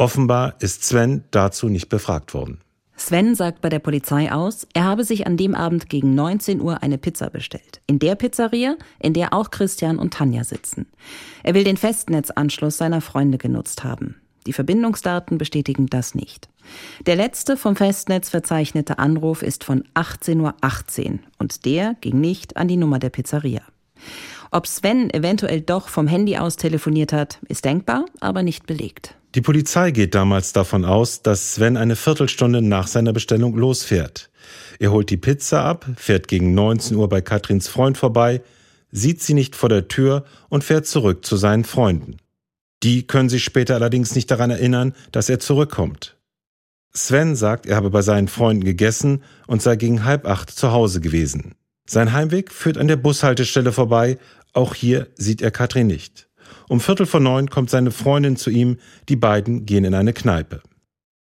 Offenbar 0.00 0.54
ist 0.60 0.82
Sven 0.82 1.24
dazu 1.30 1.68
nicht 1.68 1.90
befragt 1.90 2.32
worden. 2.32 2.62
Sven 2.96 3.34
sagt 3.34 3.60
bei 3.60 3.68
der 3.68 3.80
Polizei 3.80 4.32
aus, 4.32 4.66
er 4.72 4.84
habe 4.84 5.04
sich 5.04 5.26
an 5.26 5.36
dem 5.36 5.54
Abend 5.54 5.90
gegen 5.90 6.14
19 6.14 6.62
Uhr 6.62 6.82
eine 6.82 6.96
Pizza 6.96 7.28
bestellt. 7.28 7.82
In 7.86 7.98
der 7.98 8.14
Pizzeria, 8.14 8.76
in 8.98 9.12
der 9.12 9.34
auch 9.34 9.50
Christian 9.50 9.98
und 9.98 10.14
Tanja 10.14 10.42
sitzen. 10.42 10.86
Er 11.42 11.52
will 11.52 11.64
den 11.64 11.76
Festnetzanschluss 11.76 12.78
seiner 12.78 13.02
Freunde 13.02 13.36
genutzt 13.36 13.84
haben. 13.84 14.18
Die 14.46 14.54
Verbindungsdaten 14.54 15.36
bestätigen 15.36 15.84
das 15.84 16.14
nicht. 16.14 16.48
Der 17.04 17.16
letzte 17.16 17.58
vom 17.58 17.76
Festnetz 17.76 18.30
verzeichnete 18.30 18.98
Anruf 18.98 19.42
ist 19.42 19.64
von 19.64 19.84
18.18 19.92 20.40
Uhr 20.40 20.54
.18 20.62 21.18
und 21.36 21.66
der 21.66 21.94
ging 22.00 22.22
nicht 22.22 22.56
an 22.56 22.68
die 22.68 22.78
Nummer 22.78 23.00
der 23.00 23.10
Pizzeria. 23.10 23.60
Ob 24.50 24.66
Sven 24.66 25.10
eventuell 25.10 25.60
doch 25.60 25.88
vom 25.88 26.06
Handy 26.06 26.38
aus 26.38 26.56
telefoniert 26.56 27.12
hat, 27.12 27.38
ist 27.48 27.66
denkbar, 27.66 28.06
aber 28.20 28.42
nicht 28.42 28.64
belegt. 28.64 29.14
Die 29.36 29.42
Polizei 29.42 29.92
geht 29.92 30.16
damals 30.16 30.52
davon 30.52 30.84
aus, 30.84 31.22
dass 31.22 31.54
Sven 31.54 31.76
eine 31.76 31.94
Viertelstunde 31.94 32.62
nach 32.62 32.88
seiner 32.88 33.12
Bestellung 33.12 33.56
losfährt. 33.56 34.28
Er 34.80 34.90
holt 34.90 35.08
die 35.08 35.16
Pizza 35.16 35.64
ab, 35.64 35.86
fährt 35.96 36.26
gegen 36.26 36.52
19 36.54 36.96
Uhr 36.96 37.08
bei 37.08 37.20
Katrins 37.20 37.68
Freund 37.68 37.96
vorbei, 37.96 38.42
sieht 38.90 39.22
sie 39.22 39.34
nicht 39.34 39.54
vor 39.54 39.68
der 39.68 39.86
Tür 39.86 40.24
und 40.48 40.64
fährt 40.64 40.86
zurück 40.86 41.24
zu 41.24 41.36
seinen 41.36 41.62
Freunden. 41.62 42.16
Die 42.82 43.06
können 43.06 43.28
sich 43.28 43.44
später 43.44 43.76
allerdings 43.76 44.16
nicht 44.16 44.30
daran 44.32 44.50
erinnern, 44.50 44.94
dass 45.12 45.28
er 45.28 45.38
zurückkommt. 45.38 46.16
Sven 46.92 47.36
sagt, 47.36 47.66
er 47.66 47.76
habe 47.76 47.90
bei 47.90 48.02
seinen 48.02 48.26
Freunden 48.26 48.64
gegessen 48.64 49.22
und 49.46 49.62
sei 49.62 49.76
gegen 49.76 50.04
halb 50.04 50.26
acht 50.26 50.50
zu 50.50 50.72
Hause 50.72 51.00
gewesen. 51.00 51.54
Sein 51.86 52.12
Heimweg 52.12 52.50
führt 52.50 52.78
an 52.78 52.88
der 52.88 52.96
Bushaltestelle 52.96 53.70
vorbei, 53.70 54.18
auch 54.54 54.74
hier 54.74 55.06
sieht 55.14 55.40
er 55.40 55.52
Katrin 55.52 55.86
nicht. 55.86 56.29
Um 56.68 56.80
Viertel 56.80 57.06
vor 57.06 57.20
neun 57.20 57.48
kommt 57.50 57.70
seine 57.70 57.90
Freundin 57.90 58.36
zu 58.36 58.50
ihm, 58.50 58.76
die 59.08 59.16
beiden 59.16 59.66
gehen 59.66 59.84
in 59.84 59.94
eine 59.94 60.12
Kneipe. 60.12 60.60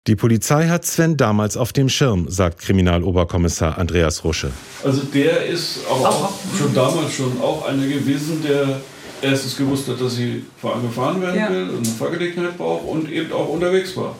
Die 0.07 0.15
Polizei 0.15 0.67
hat 0.69 0.85
Sven 0.85 1.17
damals 1.17 1.55
auf 1.57 1.71
dem 1.73 1.89
Schirm, 1.89 2.29
sagt 2.29 2.59
Kriminaloberkommissar 2.61 3.77
Andreas 3.77 4.23
Rusche. 4.23 4.51
Also 4.83 5.01
der 5.03 5.45
ist 5.45 5.79
aber 5.89 6.09
auch 6.09 6.33
schon 6.57 6.73
damals 6.73 7.13
schon 7.13 7.39
auch 7.41 7.67
einer 7.67 7.85
gewesen, 7.85 8.41
der 8.47 8.79
erstens 9.21 9.57
gewusst 9.57 9.87
hat, 9.87 9.99
dass 10.01 10.15
sie 10.15 10.43
gefahren 10.61 11.21
werden 11.21 11.37
Ja. 11.39 11.49
will 11.49 11.69
und 11.69 11.85
eine 11.85 11.95
Fahrgelegenheit 11.95 12.57
braucht 12.57 12.85
und 12.87 13.11
eben 13.11 13.31
auch 13.33 13.49
unterwegs 13.49 13.95
war 13.97 14.15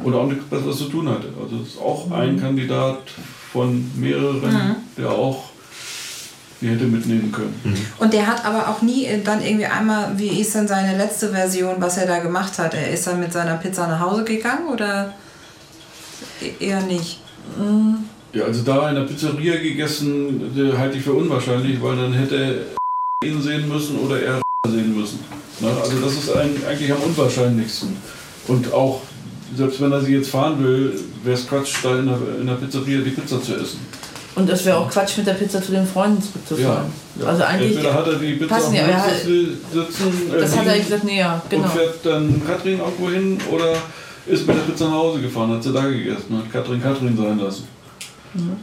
und 0.00 0.12
auch 0.14 0.26
nichts 0.26 0.44
Besseres 0.46 0.76
zu 0.78 0.84
tun 0.86 1.08
hatte. 1.08 1.28
Also 1.40 1.58
das 1.58 1.68
ist 1.68 1.78
auch 1.78 2.10
ein 2.10 2.38
Kandidat 2.40 2.98
von 3.52 3.90
mehreren, 3.96 4.40
Mhm. 4.42 4.76
der 4.98 5.10
auch 5.10 5.49
die 6.60 6.68
hätte 6.68 6.84
mitnehmen 6.84 7.32
können. 7.32 7.54
Und 7.98 8.12
der 8.12 8.26
hat 8.26 8.44
aber 8.44 8.68
auch 8.68 8.82
nie 8.82 9.06
äh, 9.06 9.22
dann 9.22 9.42
irgendwie 9.42 9.66
einmal, 9.66 10.18
wie 10.18 10.40
ist 10.40 10.54
denn 10.54 10.68
seine 10.68 10.96
letzte 10.96 11.30
Version, 11.30 11.76
was 11.78 11.96
er 11.96 12.06
da 12.06 12.18
gemacht 12.18 12.58
hat? 12.58 12.74
Er 12.74 12.90
ist 12.90 13.06
dann 13.06 13.20
mit 13.20 13.32
seiner 13.32 13.56
Pizza 13.56 13.86
nach 13.86 14.00
Hause 14.00 14.24
gegangen 14.24 14.68
oder 14.68 15.14
e- 16.42 16.64
eher 16.64 16.82
nicht? 16.82 17.20
Ja, 18.32 18.44
also 18.44 18.62
da 18.62 18.90
in 18.90 18.94
der 18.94 19.02
Pizzeria 19.02 19.56
gegessen, 19.56 20.56
äh, 20.56 20.76
halte 20.76 20.98
ich 20.98 21.04
für 21.04 21.14
unwahrscheinlich, 21.14 21.82
weil 21.82 21.96
dann 21.96 22.12
hätte 22.12 22.36
er 23.22 23.28
ihn 23.28 23.40
sehen 23.40 23.68
müssen 23.68 23.98
oder 23.98 24.20
er 24.20 24.40
sehen 24.68 24.94
müssen. 24.94 25.20
Ne? 25.60 25.68
Also 25.82 25.98
das 25.98 26.12
ist 26.12 26.30
ein, 26.30 26.50
eigentlich 26.68 26.92
am 26.92 27.02
unwahrscheinlichsten. 27.02 27.96
Und 28.48 28.72
auch, 28.72 29.00
selbst 29.56 29.80
wenn 29.80 29.92
er 29.92 30.00
sie 30.02 30.14
jetzt 30.14 30.30
fahren 30.30 30.62
will, 30.62 31.00
wäre 31.24 31.36
es 31.36 31.48
Quatsch, 31.48 31.76
da 31.82 31.98
in 31.98 32.06
der, 32.06 32.18
in 32.40 32.46
der 32.46 32.54
Pizzeria 32.54 33.00
die 33.00 33.10
Pizza 33.10 33.42
zu 33.42 33.54
essen. 33.54 33.80
Und 34.36 34.48
es 34.48 34.64
wäre 34.64 34.76
auch 34.78 34.88
Quatsch, 34.90 35.18
mit 35.18 35.26
der 35.26 35.34
Pizza 35.34 35.60
zu 35.62 35.72
den 35.72 35.86
Freunden 35.86 36.22
zurückzufahren. 36.22 36.86
Ja, 37.16 37.22
ja. 37.24 37.28
Also 37.30 37.42
eigentlich. 37.42 37.72
Entweder 37.76 37.94
hat 37.94 38.06
er 38.06 38.14
die 38.14 38.32
Pizza 38.34 38.54
passen 38.54 38.74
ja, 38.74 38.84
Sitz 39.08 39.24
sitzen, 39.72 40.32
äh, 40.34 40.40
Das 40.40 40.56
hat 40.56 40.66
er 40.66 40.78
gesagt, 40.78 41.04
nee, 41.04 41.18
ja, 41.18 41.42
genau. 41.48 41.64
und 41.64 41.70
fährt 41.72 42.06
dann 42.06 42.42
Katrin 42.46 42.78
irgendwo 42.78 43.10
hin 43.10 43.38
oder 43.50 43.74
ist 44.26 44.46
mit 44.46 44.56
der 44.56 44.62
Pizza 44.62 44.84
nach 44.84 44.92
Hause 44.94 45.20
gefahren, 45.20 45.50
hat 45.52 45.62
sie 45.64 45.72
da 45.72 45.82
gegessen, 45.82 46.38
hat 46.38 46.52
Katrin 46.52 46.80
Katrin 46.82 47.16
sein 47.16 47.38
lassen. 47.38 47.66
Mhm. 48.34 48.56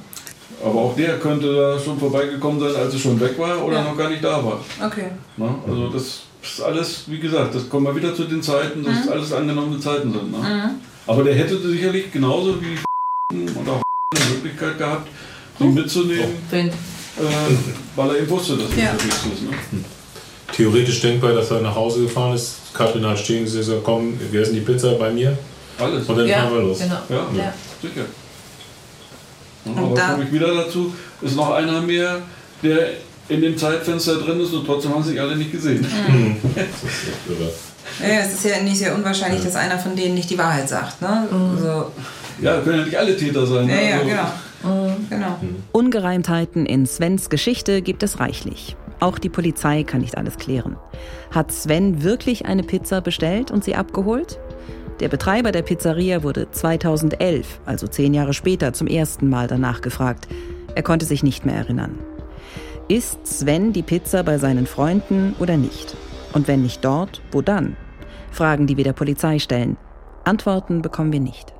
Aber 0.63 0.79
auch 0.79 0.95
der 0.95 1.19
könnte 1.19 1.53
da 1.53 1.77
schon 1.79 1.99
vorbeigekommen 1.99 2.59
sein, 2.59 2.75
als 2.75 2.93
sie 2.93 2.99
schon 2.99 3.19
weg 3.19 3.37
war 3.37 3.63
oder 3.63 3.77
Ja. 3.77 3.83
noch 3.83 3.97
gar 3.97 4.09
nicht 4.09 4.23
da 4.23 4.43
war. 4.43 4.59
Okay. 4.83 5.11
Ne? 5.35 5.49
Also 5.67 5.89
das 5.89 6.03
ist 6.41 6.61
alles, 6.61 7.03
wie 7.07 7.19
gesagt, 7.19 7.53
das 7.53 7.67
kommen 7.69 7.85
wir 7.85 7.95
wieder 7.95 8.15
zu 8.15 8.23
den 8.23 8.41
Zeiten, 8.41 8.83
dass 8.83 9.05
Mhm. 9.05 9.11
alles 9.11 9.33
angenommene 9.33 9.79
Zeiten 9.79 10.11
sind. 10.11 10.31
Ne? 10.31 10.37
Mhm. 10.37 10.69
Aber 11.05 11.23
der 11.23 11.35
hätte 11.35 11.57
sicherlich 11.59 12.11
genauso 12.11 12.55
wie 12.61 12.77
und 13.55 13.69
auch 13.69 13.81
eine 14.15 14.25
Möglichkeit 14.35 14.77
gehabt, 14.77 15.07
sie 15.59 15.65
mitzunehmen, 15.65 16.35
Wen? 16.49 16.67
äh, 16.69 16.71
weil 17.95 18.09
er 18.09 18.17
eben 18.19 18.29
wusste, 18.29 18.57
dass 18.57 18.71
er 18.77 18.83
Ja. 18.83 18.91
unterwegs 18.91 19.15
ist. 19.15 19.41
Ne? 19.43 19.83
Theoretisch 20.53 21.01
denkbar, 21.01 21.33
dass 21.33 21.51
er 21.51 21.61
nach 21.61 21.75
Hause 21.75 22.01
gefahren 22.03 22.33
ist. 22.35 22.55
Katrin 22.73 23.05
hat 23.05 23.19
stehen 23.19 23.43
gesehen, 23.43 23.59
gesagt, 23.59 23.81
komm, 23.83 24.19
wir 24.31 24.41
essen 24.41 24.53
die 24.55 24.61
Pizza 24.61 24.91
bei 24.93 25.11
mir. 25.11 25.37
Alles. 25.79 26.07
Und 26.07 26.17
dann 26.17 26.27
Ja, 26.27 26.37
fahren 26.39 26.53
wir 26.53 26.61
los. 26.61 26.79
genau. 26.79 26.95
Ja, 27.09 27.15
Ja. 27.37 27.53
sicher. 27.81 28.05
Und 29.65 29.77
Aber 29.77 29.95
da- 29.95 30.11
komme 30.11 30.23
ich 30.23 30.31
wieder 30.31 30.53
dazu, 30.55 30.93
ist 31.21 31.35
noch 31.35 31.51
einer 31.51 31.81
mehr, 31.81 32.21
der 32.63 32.89
in 33.29 33.41
dem 33.41 33.57
Zeitfenster 33.57 34.15
drin 34.15 34.39
ist 34.39 34.53
und 34.53 34.65
trotzdem 34.65 34.93
haben 34.93 35.03
sich 35.03 35.19
alle 35.19 35.35
nicht 35.35 35.51
gesehen. 35.51 35.85
Mhm. 36.07 36.37
Irre. 37.27 37.51
Ja, 38.01 38.19
es 38.19 38.33
ist 38.35 38.45
ja 38.45 38.61
nicht 38.61 38.77
sehr 38.77 38.95
unwahrscheinlich, 38.95 39.43
dass 39.43 39.55
einer 39.55 39.77
von 39.77 39.95
denen 39.95 40.15
nicht 40.15 40.29
die 40.29 40.37
Wahrheit 40.37 40.69
sagt. 40.69 41.01
Ne? 41.01 41.27
Also, 41.55 41.91
Ja, 42.41 42.59
können 42.61 42.79
ja 42.79 42.85
nicht 42.85 42.97
alle 42.97 43.17
Täter 43.17 43.45
sein. 43.45 43.67
ja, 43.67 43.75
ne? 43.75 43.89
ja, 43.89 43.95
Also- 43.97 44.07
genau. 44.07 44.31
Genau. 45.09 45.39
Ungereimtheiten 45.71 46.65
in 46.65 46.85
Svens 46.85 47.29
Geschichte 47.29 47.81
gibt 47.81 48.03
es 48.03 48.19
reichlich. 48.19 48.75
Auch 48.99 49.19
die 49.19 49.29
Polizei 49.29 49.83
kann 49.83 50.01
nicht 50.01 50.17
alles 50.17 50.37
klären. 50.37 50.77
Hat 51.31 51.51
Sven 51.51 52.03
wirklich 52.03 52.45
eine 52.45 52.63
Pizza 52.63 53.01
bestellt 53.01 53.51
und 53.51 53.63
sie 53.63 53.75
abgeholt? 53.75 54.39
Der 54.99 55.09
Betreiber 55.09 55.51
der 55.51 55.61
Pizzeria 55.61 56.23
wurde 56.23 56.49
2011, 56.49 57.59
also 57.65 57.87
zehn 57.87 58.15
Jahre 58.15 58.33
später, 58.33 58.73
zum 58.73 58.87
ersten 58.87 59.29
Mal 59.29 59.47
danach 59.47 59.81
gefragt. 59.81 60.27
Er 60.73 60.81
konnte 60.81 61.05
sich 61.05 61.21
nicht 61.21 61.45
mehr 61.45 61.55
erinnern. 61.55 61.99
Isst 62.87 63.27
Sven 63.27 63.73
die 63.73 63.83
Pizza 63.83 64.23
bei 64.23 64.37
seinen 64.39 64.65
Freunden 64.65 65.35
oder 65.39 65.57
nicht? 65.57 65.95
Und 66.33 66.47
wenn 66.47 66.63
nicht 66.63 66.83
dort, 66.83 67.21
wo 67.31 67.41
dann? 67.41 67.75
Fragen, 68.31 68.65
die 68.65 68.77
wir 68.77 68.83
der 68.83 68.93
Polizei 68.93 69.39
stellen. 69.39 69.77
Antworten 70.23 70.81
bekommen 70.81 71.11
wir 71.11 71.19
nicht. 71.19 71.53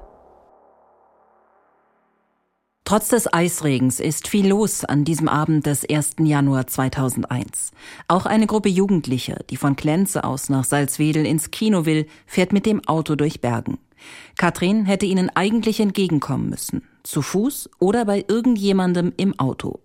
Trotz 2.88 3.10
des 3.10 3.34
Eisregens 3.34 4.00
ist 4.00 4.30
viel 4.30 4.47
los 4.47 4.86
an 4.86 5.04
diesem 5.04 5.28
Abend 5.28 5.65
des 5.65 5.84
1. 5.89 6.12
Januar 6.21 6.67
2001. 6.67 7.73
Auch 8.08 8.26
eine 8.26 8.47
Gruppe 8.47 8.69
Jugendlicher, 8.69 9.41
die 9.50 9.58
von 9.58 9.76
Klenze 9.76 10.23
aus 10.23 10.47
nach 10.47 10.63
Salzwedel 10.63 11.26
ins 11.26 11.52
Kino 11.52 11.86
will, 11.86 12.08
fährt 12.26 12.54
mit 12.54 12.65
dem 12.65 12.88
Auto 12.88 13.15
durch 13.15 13.41
Bergen. 13.41 13.78
Katrin 14.38 14.86
hätte 14.86 15.06
ihnen 15.06 15.30
eigentlich 15.36 15.82
entgegenkommen 15.82 16.50
müssen. 16.50 16.82
Zu 17.04 17.21
Fuß 17.21 17.71
oder 17.80 18.06
bei 18.06 18.23
irgendjemandem 18.26 19.12
im 19.17 19.38
Auto. 19.38 19.82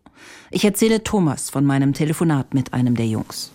Ich 0.53 0.65
erzähle 0.65 1.03
Thomas 1.03 1.51
von 1.51 1.65
meinem 1.65 1.95
Telefonat 1.95 2.55
mit 2.55 2.73
einem 2.73 2.95
der 2.95 3.09
Jungs. 3.09 3.51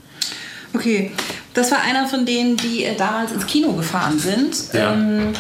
Okay, 0.74 1.12
das 1.54 1.72
war 1.72 1.80
einer 1.84 2.06
von 2.10 2.26
denen, 2.26 2.58
die 2.58 2.84
äh, 2.84 2.98
damals 2.98 3.32
ins 3.32 3.48
Kino 3.48 3.72
gefahren 3.72 4.20
sind. 4.20 4.74
Ja. 4.74 4.94
Ähm, 4.94 5.32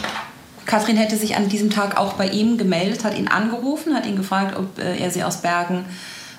Katrin 0.67 0.97
hätte 0.97 1.15
sich 1.15 1.36
an 1.36 1.49
diesem 1.49 1.69
Tag 1.69 1.97
auch 1.97 2.13
bei 2.13 2.27
ihm 2.27 2.58
gemeldet, 2.58 3.03
hat 3.03 3.17
ihn 3.17 3.30
angerufen, 3.30 3.95
hat 3.95 4.06
ihn 4.06 4.17
gefragt, 4.17 4.56
ob 4.56 4.77
äh, 4.77 4.97
er 4.97 5.10
sie 5.10 5.23
aus 5.23 5.38
Bergen 5.38 5.86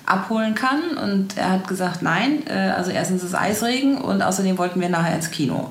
abholen 0.05 0.55
kann. 0.55 0.97
Und 1.03 1.37
er 1.37 1.51
hat 1.53 1.67
gesagt, 1.67 2.03
nein, 2.03 2.47
äh, 2.47 2.71
also 2.77 2.91
erstens 2.91 3.25
ist 3.25 3.35
Eisregen 3.35 3.99
und 3.99 4.23
außerdem 4.23 4.59
wollten 4.59 4.81
wir 4.81 4.91
nachher 4.91 5.17
ins 5.17 5.31
Kino. 5.31 5.71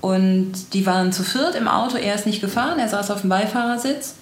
Und 0.00 0.72
die 0.72 0.86
waren 0.86 1.12
zu 1.12 1.24
viert 1.24 1.56
im 1.56 1.66
Auto, 1.66 1.96
er 1.96 2.14
ist 2.14 2.26
nicht 2.26 2.40
gefahren, 2.40 2.78
er 2.78 2.88
saß 2.88 3.10
auf 3.10 3.22
dem 3.22 3.30
Beifahrersitz. 3.30 4.14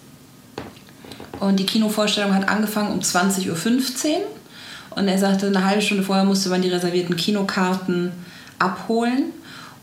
Und 1.38 1.60
die 1.60 1.66
Kinovorstellung 1.66 2.34
hat 2.34 2.48
angefangen 2.48 2.92
um 2.92 3.00
20.15 3.00 3.48
Uhr. 3.48 4.16
Und 4.96 5.08
er 5.08 5.18
sagte, 5.18 5.46
eine 5.46 5.64
halbe 5.64 5.82
Stunde 5.82 6.02
vorher 6.02 6.24
musste 6.24 6.48
man 6.48 6.62
die 6.62 6.70
reservierten 6.70 7.16
Kinokarten 7.16 8.12
abholen. 8.58 9.24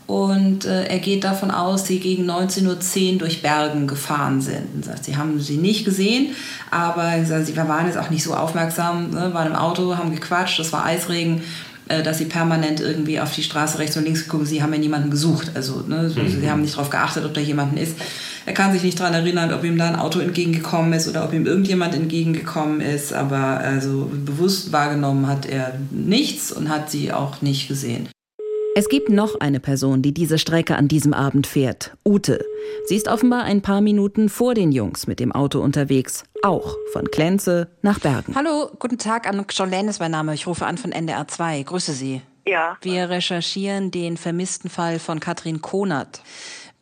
Und 0.06 0.64
äh, 0.64 0.84
er 0.84 0.98
geht 1.00 1.24
davon 1.24 1.50
aus, 1.50 1.80
dass 1.80 1.88
sie 1.88 1.98
gegen 1.98 2.30
19.10 2.30 3.12
Uhr 3.12 3.18
durch 3.18 3.42
Bergen 3.42 3.86
gefahren 3.86 4.40
sind. 4.40 4.74
Und 4.74 4.84
sagt, 4.84 5.04
sie 5.04 5.16
haben 5.16 5.40
sie 5.40 5.56
nicht 5.56 5.84
gesehen, 5.84 6.34
aber 6.70 7.24
sagt, 7.24 7.46
sie 7.46 7.56
waren 7.56 7.86
jetzt 7.86 7.98
auch 7.98 8.10
nicht 8.10 8.22
so 8.22 8.34
aufmerksam, 8.34 9.10
ne, 9.10 9.34
waren 9.34 9.48
im 9.48 9.56
Auto, 9.56 9.96
haben 9.96 10.14
gequatscht, 10.14 10.60
das 10.60 10.72
war 10.72 10.84
Eisregen, 10.84 11.42
äh, 11.88 12.04
dass 12.04 12.18
sie 12.18 12.26
permanent 12.26 12.80
irgendwie 12.80 13.18
auf 13.20 13.32
die 13.34 13.42
Straße 13.42 13.78
rechts 13.80 13.96
und 13.96 14.04
links 14.04 14.24
geguckt 14.24 14.46
Sie 14.46 14.62
haben 14.62 14.72
ja 14.72 14.78
niemanden 14.78 15.10
gesucht. 15.10 15.50
Also 15.54 15.82
ne, 15.86 16.12
mhm. 16.14 16.40
sie 16.40 16.50
haben 16.50 16.62
nicht 16.62 16.74
darauf 16.74 16.90
geachtet, 16.90 17.24
ob 17.24 17.34
da 17.34 17.40
jemanden 17.40 17.76
ist. 17.76 17.96
Er 18.44 18.54
kann 18.54 18.72
sich 18.72 18.84
nicht 18.84 19.00
daran 19.00 19.14
erinnern, 19.14 19.52
ob 19.52 19.64
ihm 19.64 19.76
da 19.76 19.88
ein 19.88 19.96
Auto 19.96 20.20
entgegengekommen 20.20 20.92
ist 20.92 21.08
oder 21.08 21.24
ob 21.24 21.32
ihm 21.32 21.46
irgendjemand 21.46 21.94
entgegengekommen 21.94 22.80
ist, 22.80 23.12
aber 23.12 23.58
also 23.58 24.08
bewusst 24.24 24.70
wahrgenommen 24.70 25.26
hat 25.26 25.46
er 25.46 25.72
nichts 25.90 26.52
und 26.52 26.68
hat 26.68 26.88
sie 26.88 27.12
auch 27.12 27.42
nicht 27.42 27.66
gesehen. 27.66 28.08
Es 28.78 28.90
gibt 28.90 29.08
noch 29.08 29.40
eine 29.40 29.58
Person, 29.58 30.02
die 30.02 30.12
diese 30.12 30.36
Strecke 30.36 30.76
an 30.76 30.86
diesem 30.86 31.14
Abend 31.14 31.46
fährt. 31.46 31.96
Ute. 32.04 32.44
Sie 32.84 32.94
ist 32.94 33.08
offenbar 33.08 33.44
ein 33.44 33.62
paar 33.62 33.80
Minuten 33.80 34.28
vor 34.28 34.52
den 34.52 34.70
Jungs 34.70 35.06
mit 35.06 35.18
dem 35.18 35.32
Auto 35.32 35.60
unterwegs. 35.60 36.24
Auch 36.42 36.76
von 36.92 37.10
Klenze 37.10 37.68
nach 37.80 38.00
Bergen. 38.00 38.34
Hallo, 38.34 38.70
guten 38.78 38.98
Tag, 38.98 39.26
Anuk 39.26 39.56
Jolene 39.56 39.88
ist 39.88 39.98
mein 39.98 40.10
Name. 40.10 40.34
Ich 40.34 40.46
rufe 40.46 40.66
an 40.66 40.76
von 40.76 40.92
NDR 40.92 41.26
2. 41.26 41.62
Grüße 41.62 41.94
Sie. 41.94 42.20
Ja. 42.46 42.76
Wir 42.82 43.08
recherchieren 43.08 43.90
den 43.90 44.18
vermissten 44.18 44.68
Fall 44.68 44.98
von 44.98 45.20
Katrin 45.20 45.62
Konert. 45.62 46.20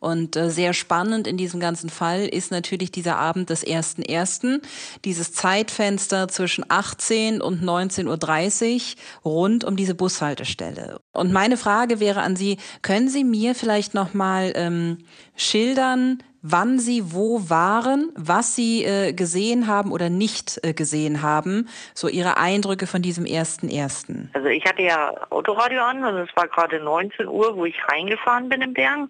Und 0.05 0.35
äh, 0.35 0.51
sehr 0.51 0.73
spannend 0.73 1.25
in 1.25 1.35
diesem 1.35 1.59
ganzen 1.59 1.89
Fall 1.89 2.27
ist 2.27 2.51
natürlich 2.51 2.91
dieser 2.91 3.17
Abend 3.17 3.49
des 3.49 3.65
1.1., 3.65 4.61
dieses 5.03 5.33
Zeitfenster 5.33 6.27
zwischen 6.27 6.63
18 6.69 7.41
und 7.41 7.63
19.30 7.63 8.97
Uhr 9.23 9.31
rund 9.31 9.63
um 9.63 9.75
diese 9.75 9.95
Bushaltestelle. 9.95 10.99
Und 11.11 11.33
meine 11.33 11.57
Frage 11.57 11.99
wäre 11.99 12.21
an 12.21 12.35
Sie, 12.35 12.57
können 12.83 13.09
Sie 13.09 13.23
mir 13.23 13.55
vielleicht 13.55 13.95
nochmal 13.95 14.53
ähm, 14.53 14.99
schildern, 15.35 16.19
wann 16.43 16.77
Sie 16.77 17.11
wo 17.11 17.49
waren, 17.49 18.11
was 18.15 18.55
Sie 18.55 18.85
äh, 18.85 19.11
gesehen 19.11 19.65
haben 19.65 19.91
oder 19.91 20.11
nicht 20.11 20.59
äh, 20.61 20.73
gesehen 20.73 21.23
haben, 21.23 21.67
so 21.95 22.07
Ihre 22.07 22.37
Eindrücke 22.37 22.85
von 22.85 23.01
diesem 23.01 23.25
1.1. 23.25 24.27
Also 24.33 24.49
ich 24.49 24.65
hatte 24.65 24.83
ja 24.83 25.15
Autoradio 25.31 25.81
an 25.81 26.03
und 26.03 26.15
es 26.17 26.29
war 26.35 26.47
gerade 26.47 26.79
19 26.79 27.27
Uhr, 27.27 27.57
wo 27.57 27.65
ich 27.65 27.75
reingefahren 27.87 28.49
bin 28.49 28.61
im 28.61 28.73
Bergen 28.73 29.09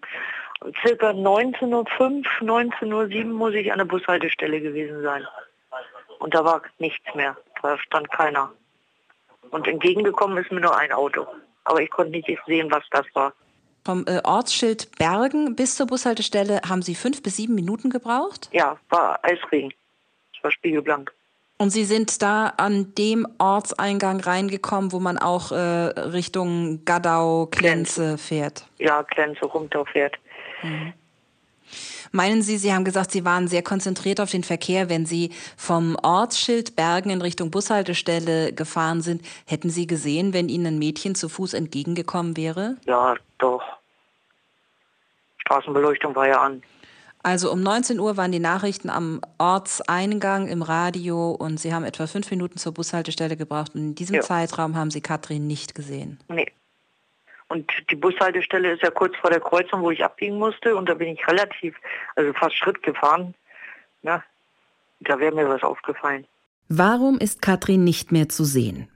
circa 0.81 1.11
19.05 1.11 2.25
19.07 2.41 3.25
Uhr 3.27 3.33
muss 3.33 3.53
ich 3.53 3.71
an 3.71 3.77
der 3.77 3.85
Bushaltestelle 3.85 4.61
gewesen 4.61 5.01
sein. 5.01 5.25
Und 6.19 6.33
da 6.33 6.43
war 6.43 6.61
nichts 6.79 7.13
mehr. 7.15 7.37
Da 7.61 7.77
stand 7.77 8.11
keiner. 8.11 8.51
Und 9.51 9.67
entgegengekommen 9.67 10.37
ist 10.37 10.51
mir 10.51 10.61
nur 10.61 10.77
ein 10.77 10.91
Auto. 10.91 11.25
Aber 11.63 11.81
ich 11.81 11.89
konnte 11.89 12.11
nicht 12.11 12.27
sehen, 12.45 12.71
was 12.71 12.83
das 12.91 13.05
war. 13.13 13.33
Vom 13.83 14.05
äh, 14.07 14.19
Ortsschild 14.23 14.97
Bergen 14.97 15.55
bis 15.55 15.75
zur 15.75 15.85
Bushaltestelle 15.85 16.61
haben 16.67 16.81
Sie 16.81 16.95
fünf 16.95 17.21
bis 17.21 17.37
sieben 17.37 17.53
Minuten 17.53 17.89
gebraucht? 17.91 18.49
Ja, 18.51 18.77
war 18.89 19.19
Eisregen. 19.23 19.71
Es 20.35 20.43
war 20.43 20.51
spiegelblank. 20.51 21.13
Und 21.57 21.69
Sie 21.69 21.85
sind 21.85 22.21
da 22.21 22.47
an 22.57 22.93
dem 22.95 23.27
Ortseingang 23.37 24.19
reingekommen, 24.19 24.91
wo 24.91 24.99
man 24.99 25.17
auch 25.17 25.51
äh, 25.51 25.55
Richtung 25.55 26.83
Gaddau, 26.83 27.45
Klenze 27.45 28.17
fährt? 28.17 28.65
Ja, 28.77 29.03
Klenze 29.03 29.45
runter 29.45 29.85
fährt. 29.85 30.17
Mhm. 30.63 30.93
Meinen 32.11 32.41
Sie, 32.41 32.57
Sie 32.57 32.73
haben 32.73 32.85
gesagt, 32.85 33.11
Sie 33.11 33.25
waren 33.25 33.47
sehr 33.47 33.63
konzentriert 33.63 34.21
auf 34.21 34.31
den 34.31 34.43
Verkehr. 34.43 34.89
Wenn 34.89 35.05
Sie 35.05 35.31
vom 35.57 35.97
Ortsschild 36.01 36.75
Bergen 36.75 37.09
in 37.09 37.21
Richtung 37.21 37.51
Bushaltestelle 37.51 38.53
gefahren 38.53 39.01
sind, 39.01 39.21
hätten 39.45 39.69
Sie 39.69 39.85
gesehen, 39.85 40.31
wenn 40.31 40.47
Ihnen 40.47 40.67
ein 40.67 40.79
Mädchen 40.79 41.15
zu 41.15 41.27
Fuß 41.27 41.53
entgegengekommen 41.53 42.37
wäre? 42.37 42.77
Ja, 42.85 43.15
doch. 43.37 43.63
Straßenbeleuchtung 45.39 46.15
war 46.15 46.27
ja 46.27 46.41
an. 46.41 46.63
Also 47.21 47.51
um 47.51 47.61
19 47.61 47.99
Uhr 47.99 48.17
waren 48.17 48.31
die 48.31 48.39
Nachrichten 48.39 48.89
am 48.89 49.19
Ortseingang 49.39 50.47
im 50.47 50.61
Radio 50.61 51.31
und 51.31 51.59
Sie 51.59 51.73
haben 51.73 51.83
etwa 51.83 52.05
fünf 52.05 52.29
Minuten 52.29 52.57
zur 52.57 52.73
Bushaltestelle 52.73 53.35
gebraucht. 53.35 53.73
Und 53.73 53.81
in 53.81 53.95
diesem 53.95 54.17
ja. 54.17 54.21
Zeitraum 54.21 54.75
haben 54.75 54.91
Sie 54.91 55.01
Katrin 55.01 55.47
nicht 55.47 55.73
gesehen. 55.73 56.19
Nee. 56.27 56.45
Und 57.55 57.71
die 57.89 57.95
Bushaltestelle 57.95 58.73
ist 58.73 58.83
ja 58.83 58.91
kurz 58.91 59.15
vor 59.15 59.29
der 59.29 59.39
Kreuzung, 59.39 59.81
wo 59.81 59.89
ich 59.89 60.03
abbiegen 60.03 60.37
musste. 60.37 60.75
Und 60.75 60.89
da 60.89 60.93
bin 60.93 61.07
ich 61.07 61.25
relativ, 61.25 61.73
also 62.17 62.33
fast 62.33 62.53
Schritt 62.57 62.83
gefahren. 62.83 63.33
Ja, 64.03 64.21
da 64.99 65.19
wäre 65.19 65.33
mir 65.33 65.47
was 65.47 65.63
aufgefallen. 65.63 66.25
Warum 66.67 67.17
ist 67.17 67.41
Katrin 67.41 67.85
nicht 67.85 68.11
mehr 68.11 68.27
zu 68.27 68.43
sehen? 68.43 68.89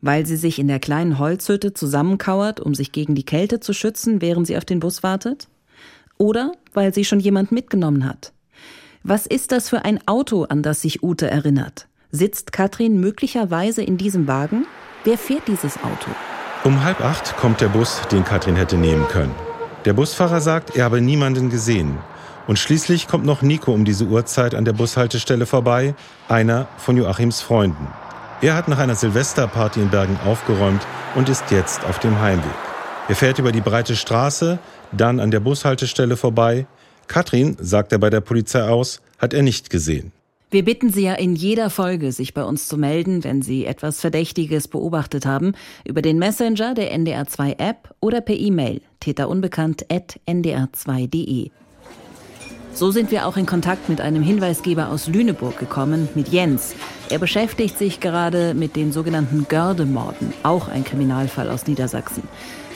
Weil 0.00 0.24
sie 0.24 0.36
sich 0.36 0.58
in 0.58 0.66
der 0.66 0.80
kleinen 0.80 1.18
Holzhütte 1.18 1.74
zusammenkauert, 1.74 2.58
um 2.58 2.74
sich 2.74 2.90
gegen 2.90 3.14
die 3.14 3.26
Kälte 3.26 3.60
zu 3.60 3.74
schützen, 3.74 4.22
während 4.22 4.46
sie 4.46 4.56
auf 4.56 4.64
den 4.64 4.80
Bus 4.80 5.02
wartet? 5.02 5.48
Oder 6.16 6.52
weil 6.72 6.94
sie 6.94 7.04
schon 7.04 7.20
jemand 7.20 7.52
mitgenommen 7.52 8.08
hat? 8.08 8.32
Was 9.02 9.26
ist 9.26 9.52
das 9.52 9.68
für 9.68 9.84
ein 9.84 10.00
Auto, 10.08 10.44
an 10.44 10.62
das 10.62 10.80
sich 10.80 11.02
Ute 11.02 11.30
erinnert? 11.30 11.86
Sitzt 12.10 12.50
Katrin 12.50 12.98
möglicherweise 12.98 13.82
in 13.82 13.98
diesem 13.98 14.26
Wagen? 14.26 14.66
Wer 15.04 15.18
fährt 15.18 15.46
dieses 15.48 15.76
Auto? 15.84 16.10
Um 16.66 16.82
halb 16.82 17.00
acht 17.00 17.36
kommt 17.36 17.60
der 17.60 17.68
Bus, 17.68 18.00
den 18.10 18.24
Katrin 18.24 18.56
hätte 18.56 18.76
nehmen 18.76 19.06
können. 19.06 19.32
Der 19.84 19.92
Busfahrer 19.92 20.40
sagt, 20.40 20.74
er 20.74 20.86
habe 20.86 21.00
niemanden 21.00 21.48
gesehen. 21.48 21.96
Und 22.48 22.58
schließlich 22.58 23.06
kommt 23.06 23.24
noch 23.24 23.40
Nico 23.40 23.72
um 23.72 23.84
diese 23.84 24.06
Uhrzeit 24.06 24.52
an 24.52 24.64
der 24.64 24.72
Bushaltestelle 24.72 25.46
vorbei, 25.46 25.94
einer 26.26 26.66
von 26.76 26.96
Joachims 26.96 27.40
Freunden. 27.40 27.86
Er 28.40 28.56
hat 28.56 28.66
nach 28.66 28.78
einer 28.78 28.96
Silvesterparty 28.96 29.80
in 29.80 29.90
Bergen 29.90 30.18
aufgeräumt 30.26 30.84
und 31.14 31.28
ist 31.28 31.52
jetzt 31.52 31.84
auf 31.84 32.00
dem 32.00 32.20
Heimweg. 32.20 32.50
Er 33.08 33.14
fährt 33.14 33.38
über 33.38 33.52
die 33.52 33.60
breite 33.60 33.94
Straße, 33.94 34.58
dann 34.90 35.20
an 35.20 35.30
der 35.30 35.38
Bushaltestelle 35.38 36.16
vorbei. 36.16 36.66
Katrin, 37.06 37.56
sagt 37.60 37.92
er 37.92 37.98
bei 37.98 38.10
der 38.10 38.22
Polizei 38.22 38.64
aus, 38.64 39.00
hat 39.20 39.34
er 39.34 39.42
nicht 39.42 39.70
gesehen. 39.70 40.10
Wir 40.48 40.64
bitten 40.64 40.90
Sie 40.90 41.02
ja 41.02 41.14
in 41.14 41.34
jeder 41.34 41.70
Folge, 41.70 42.12
sich 42.12 42.32
bei 42.32 42.44
uns 42.44 42.68
zu 42.68 42.78
melden, 42.78 43.24
wenn 43.24 43.42
Sie 43.42 43.66
etwas 43.66 44.00
Verdächtiges 44.00 44.68
beobachtet 44.68 45.26
haben, 45.26 45.54
über 45.84 46.02
den 46.02 46.20
Messenger 46.20 46.74
der 46.74 46.96
NDR2 46.96 47.58
App 47.58 47.92
oder 48.00 48.20
per 48.20 48.36
E-Mail 48.36 48.80
täterunbekannt.ndr2.de. 49.00 51.50
So 52.72 52.92
sind 52.92 53.10
wir 53.10 53.26
auch 53.26 53.36
in 53.36 53.46
Kontakt 53.46 53.88
mit 53.88 54.00
einem 54.00 54.22
Hinweisgeber 54.22 54.90
aus 54.90 55.08
Lüneburg 55.08 55.58
gekommen, 55.58 56.08
mit 56.14 56.28
Jens. 56.28 56.76
Er 57.08 57.18
beschäftigt 57.18 57.76
sich 57.76 57.98
gerade 57.98 58.54
mit 58.54 58.76
den 58.76 58.92
sogenannten 58.92 59.48
Gördemorden, 59.48 60.32
auch 60.44 60.68
ein 60.68 60.84
Kriminalfall 60.84 61.50
aus 61.50 61.66
Niedersachsen. 61.66 62.22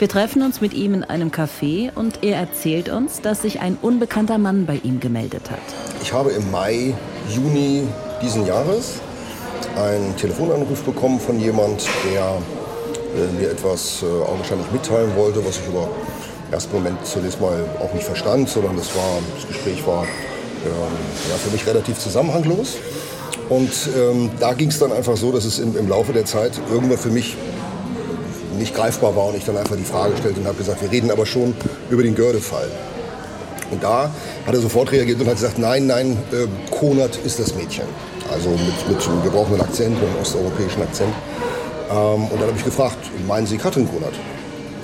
Wir 0.01 0.09
treffen 0.09 0.41
uns 0.41 0.63
mit 0.63 0.73
ihm 0.73 0.95
in 0.95 1.05
einem 1.05 1.31
Café 1.31 1.95
und 1.95 2.25
er 2.25 2.39
erzählt 2.39 2.89
uns, 2.89 3.21
dass 3.21 3.43
sich 3.43 3.61
ein 3.61 3.77
unbekannter 3.83 4.39
Mann 4.39 4.65
bei 4.65 4.81
ihm 4.83 4.99
gemeldet 4.99 5.51
hat. 5.51 5.59
Ich 6.01 6.11
habe 6.11 6.31
im 6.31 6.51
Mai, 6.51 6.95
Juni 7.29 7.87
diesen 8.23 8.47
Jahres 8.47 8.95
einen 9.77 10.17
Telefonanruf 10.17 10.85
bekommen 10.85 11.21
von 11.21 11.39
jemand, 11.39 11.87
der 12.11 12.39
äh, 13.15 13.39
mir 13.39 13.51
etwas 13.51 14.03
äh, 14.03 14.07
augenscheinlich 14.07 14.73
mitteilen 14.73 15.15
wollte, 15.17 15.45
was 15.45 15.59
ich 15.59 15.67
über 15.67 15.87
ersten 16.51 16.77
Moment 16.77 17.05
zunächst 17.05 17.39
mal 17.39 17.63
auch 17.79 17.93
nicht 17.93 18.05
verstand, 18.05 18.49
sondern 18.49 18.79
das, 18.79 18.97
war, 18.97 19.19
das 19.37 19.49
Gespräch 19.49 19.87
war 19.87 20.05
ähm, 20.05 20.71
ja, 21.29 21.37
für 21.37 21.51
mich 21.51 21.67
relativ 21.67 21.99
zusammenhanglos. 21.99 22.79
Und 23.51 23.71
ähm, 23.95 24.31
da 24.41 24.55
ging 24.55 24.71
es 24.71 24.79
dann 24.79 24.93
einfach 24.93 25.19
so, 25.19 25.31
dass 25.31 25.45
es 25.45 25.59
im, 25.59 25.77
im, 25.77 25.91
Laufe 25.91 26.15
der 26.15 26.25
Zeit 26.25 26.53
irgendwann 26.71 26.97
für 26.97 27.11
mich 27.11 27.37
nicht 28.59 28.75
greifbar 28.75 29.15
war 29.17 29.29
und 29.29 29.37
ich 29.37 29.45
dann 29.45 29.57
einfach 29.57 29.77
die 29.77 29.85
Frage 29.85 30.17
stellte 30.17 30.41
und 30.41 30.47
habe 30.47 30.59
gesagt, 30.59 30.83
wir 30.83 30.91
reden 30.91 31.11
aber 31.11 31.27
schon 31.27 31.55
über 31.91 32.03
den 32.03 32.15
Gördefall. 32.15 32.69
Und 33.71 33.83
da 33.83 34.11
hat 34.47 34.55
er 34.55 34.61
sofort 34.61 34.91
reagiert 34.93 35.21
und 35.21 35.27
hat 35.27 35.37
gesagt, 35.37 35.59
nein, 35.59 35.87
nein, 35.87 36.19
äh, 36.33 36.47
Konert 36.71 37.19
ist 37.25 37.39
das 37.39 37.55
Mädchen. 37.55 37.85
Also 38.33 38.51
mit, 38.51 38.89
mit 38.89 39.25
wir 39.25 39.31
brauchen 39.31 39.61
Akzent, 39.61 39.97
einen 39.97 40.17
osteuropäischen 40.21 40.83
Akzent. 40.83 41.13
Ähm, 41.91 42.25
und 42.25 42.33
dann 42.33 42.49
habe 42.49 42.57
ich 42.57 42.65
gefragt, 42.65 42.99
meinen 43.27 43.47
Sie 43.47 43.57
Katrin 43.57 43.89
Konert? 43.89 44.15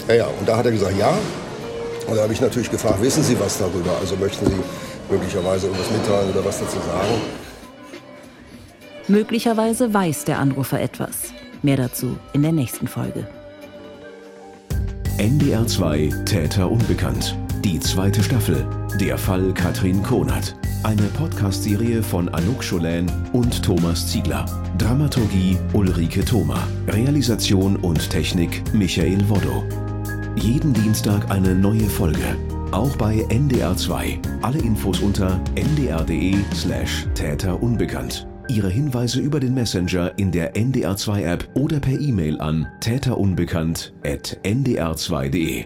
Ja, 0.09 0.14
ja. 0.14 0.26
Und 0.26 0.48
da 0.48 0.57
hat 0.57 0.66
er 0.66 0.72
gesagt, 0.72 0.97
ja. 0.99 1.16
Und 2.07 2.16
da 2.16 2.22
habe 2.22 2.32
ich 2.32 2.41
natürlich 2.41 2.70
gefragt, 2.70 3.03
wissen 3.03 3.22
Sie 3.22 3.38
was 3.38 3.59
darüber? 3.59 3.91
Also 4.01 4.16
möchten 4.16 4.47
Sie 4.47 4.57
möglicherweise 5.11 5.66
irgendwas 5.66 5.91
mitteilen 5.91 6.30
oder 6.30 6.45
was 6.45 6.61
dazu 6.61 6.76
sagen? 6.76 7.20
Möglicherweise 9.09 9.93
weiß 9.93 10.24
der 10.24 10.38
Anrufer 10.38 10.80
etwas. 10.80 11.32
Mehr 11.62 11.76
dazu 11.76 12.16
in 12.32 12.43
der 12.43 12.53
nächsten 12.53 12.86
Folge. 12.86 13.26
NDR 15.19 15.67
2 15.67 16.11
Täter 16.27 16.71
unbekannt. 16.71 17.39
Die 17.64 17.81
zweite 17.81 18.23
Staffel. 18.23 18.67
Der 19.01 19.17
Fall 19.17 19.55
Katrin 19.55 20.03
Konert. 20.03 20.55
Eine 20.83 21.05
Podcast-Serie 21.05 22.03
von 22.03 22.29
Anouk 22.29 22.62
Scholen 22.62 23.11
und 23.33 23.62
Thomas 23.62 24.07
Ziegler. 24.12 24.45
Dramaturgie 24.77 25.57
Ulrike 25.73 26.23
Thoma. 26.23 26.69
Realisation 26.89 27.77
und 27.77 28.11
Technik 28.11 28.62
Michael 28.75 29.27
Woddo. 29.31 29.64
Jeden 30.37 30.75
Dienstag 30.75 31.31
eine 31.31 31.55
neue 31.55 31.89
Folge. 31.89 32.37
Auch 32.73 32.95
bei 32.97 33.25
NDR2. 33.31 34.19
Alle 34.43 34.59
Infos 34.59 35.01
unter 35.01 35.41
ndr.de 35.55 36.35
slash 36.53 37.07
Täter 37.14 37.62
unbekannt. 37.62 38.27
Ihre 38.49 38.70
Hinweise 38.70 39.20
über 39.20 39.40
den 39.40 39.55
Messenger 39.55 40.12
in 40.16 40.30
der 40.30 40.55
NDR2 40.55 41.22
App 41.22 41.49
oder 41.55 41.80
per 41.80 42.01
E-Mail 42.01 42.40
an 42.40 42.68
täterunbekannt@ndr2.de. 42.80 45.64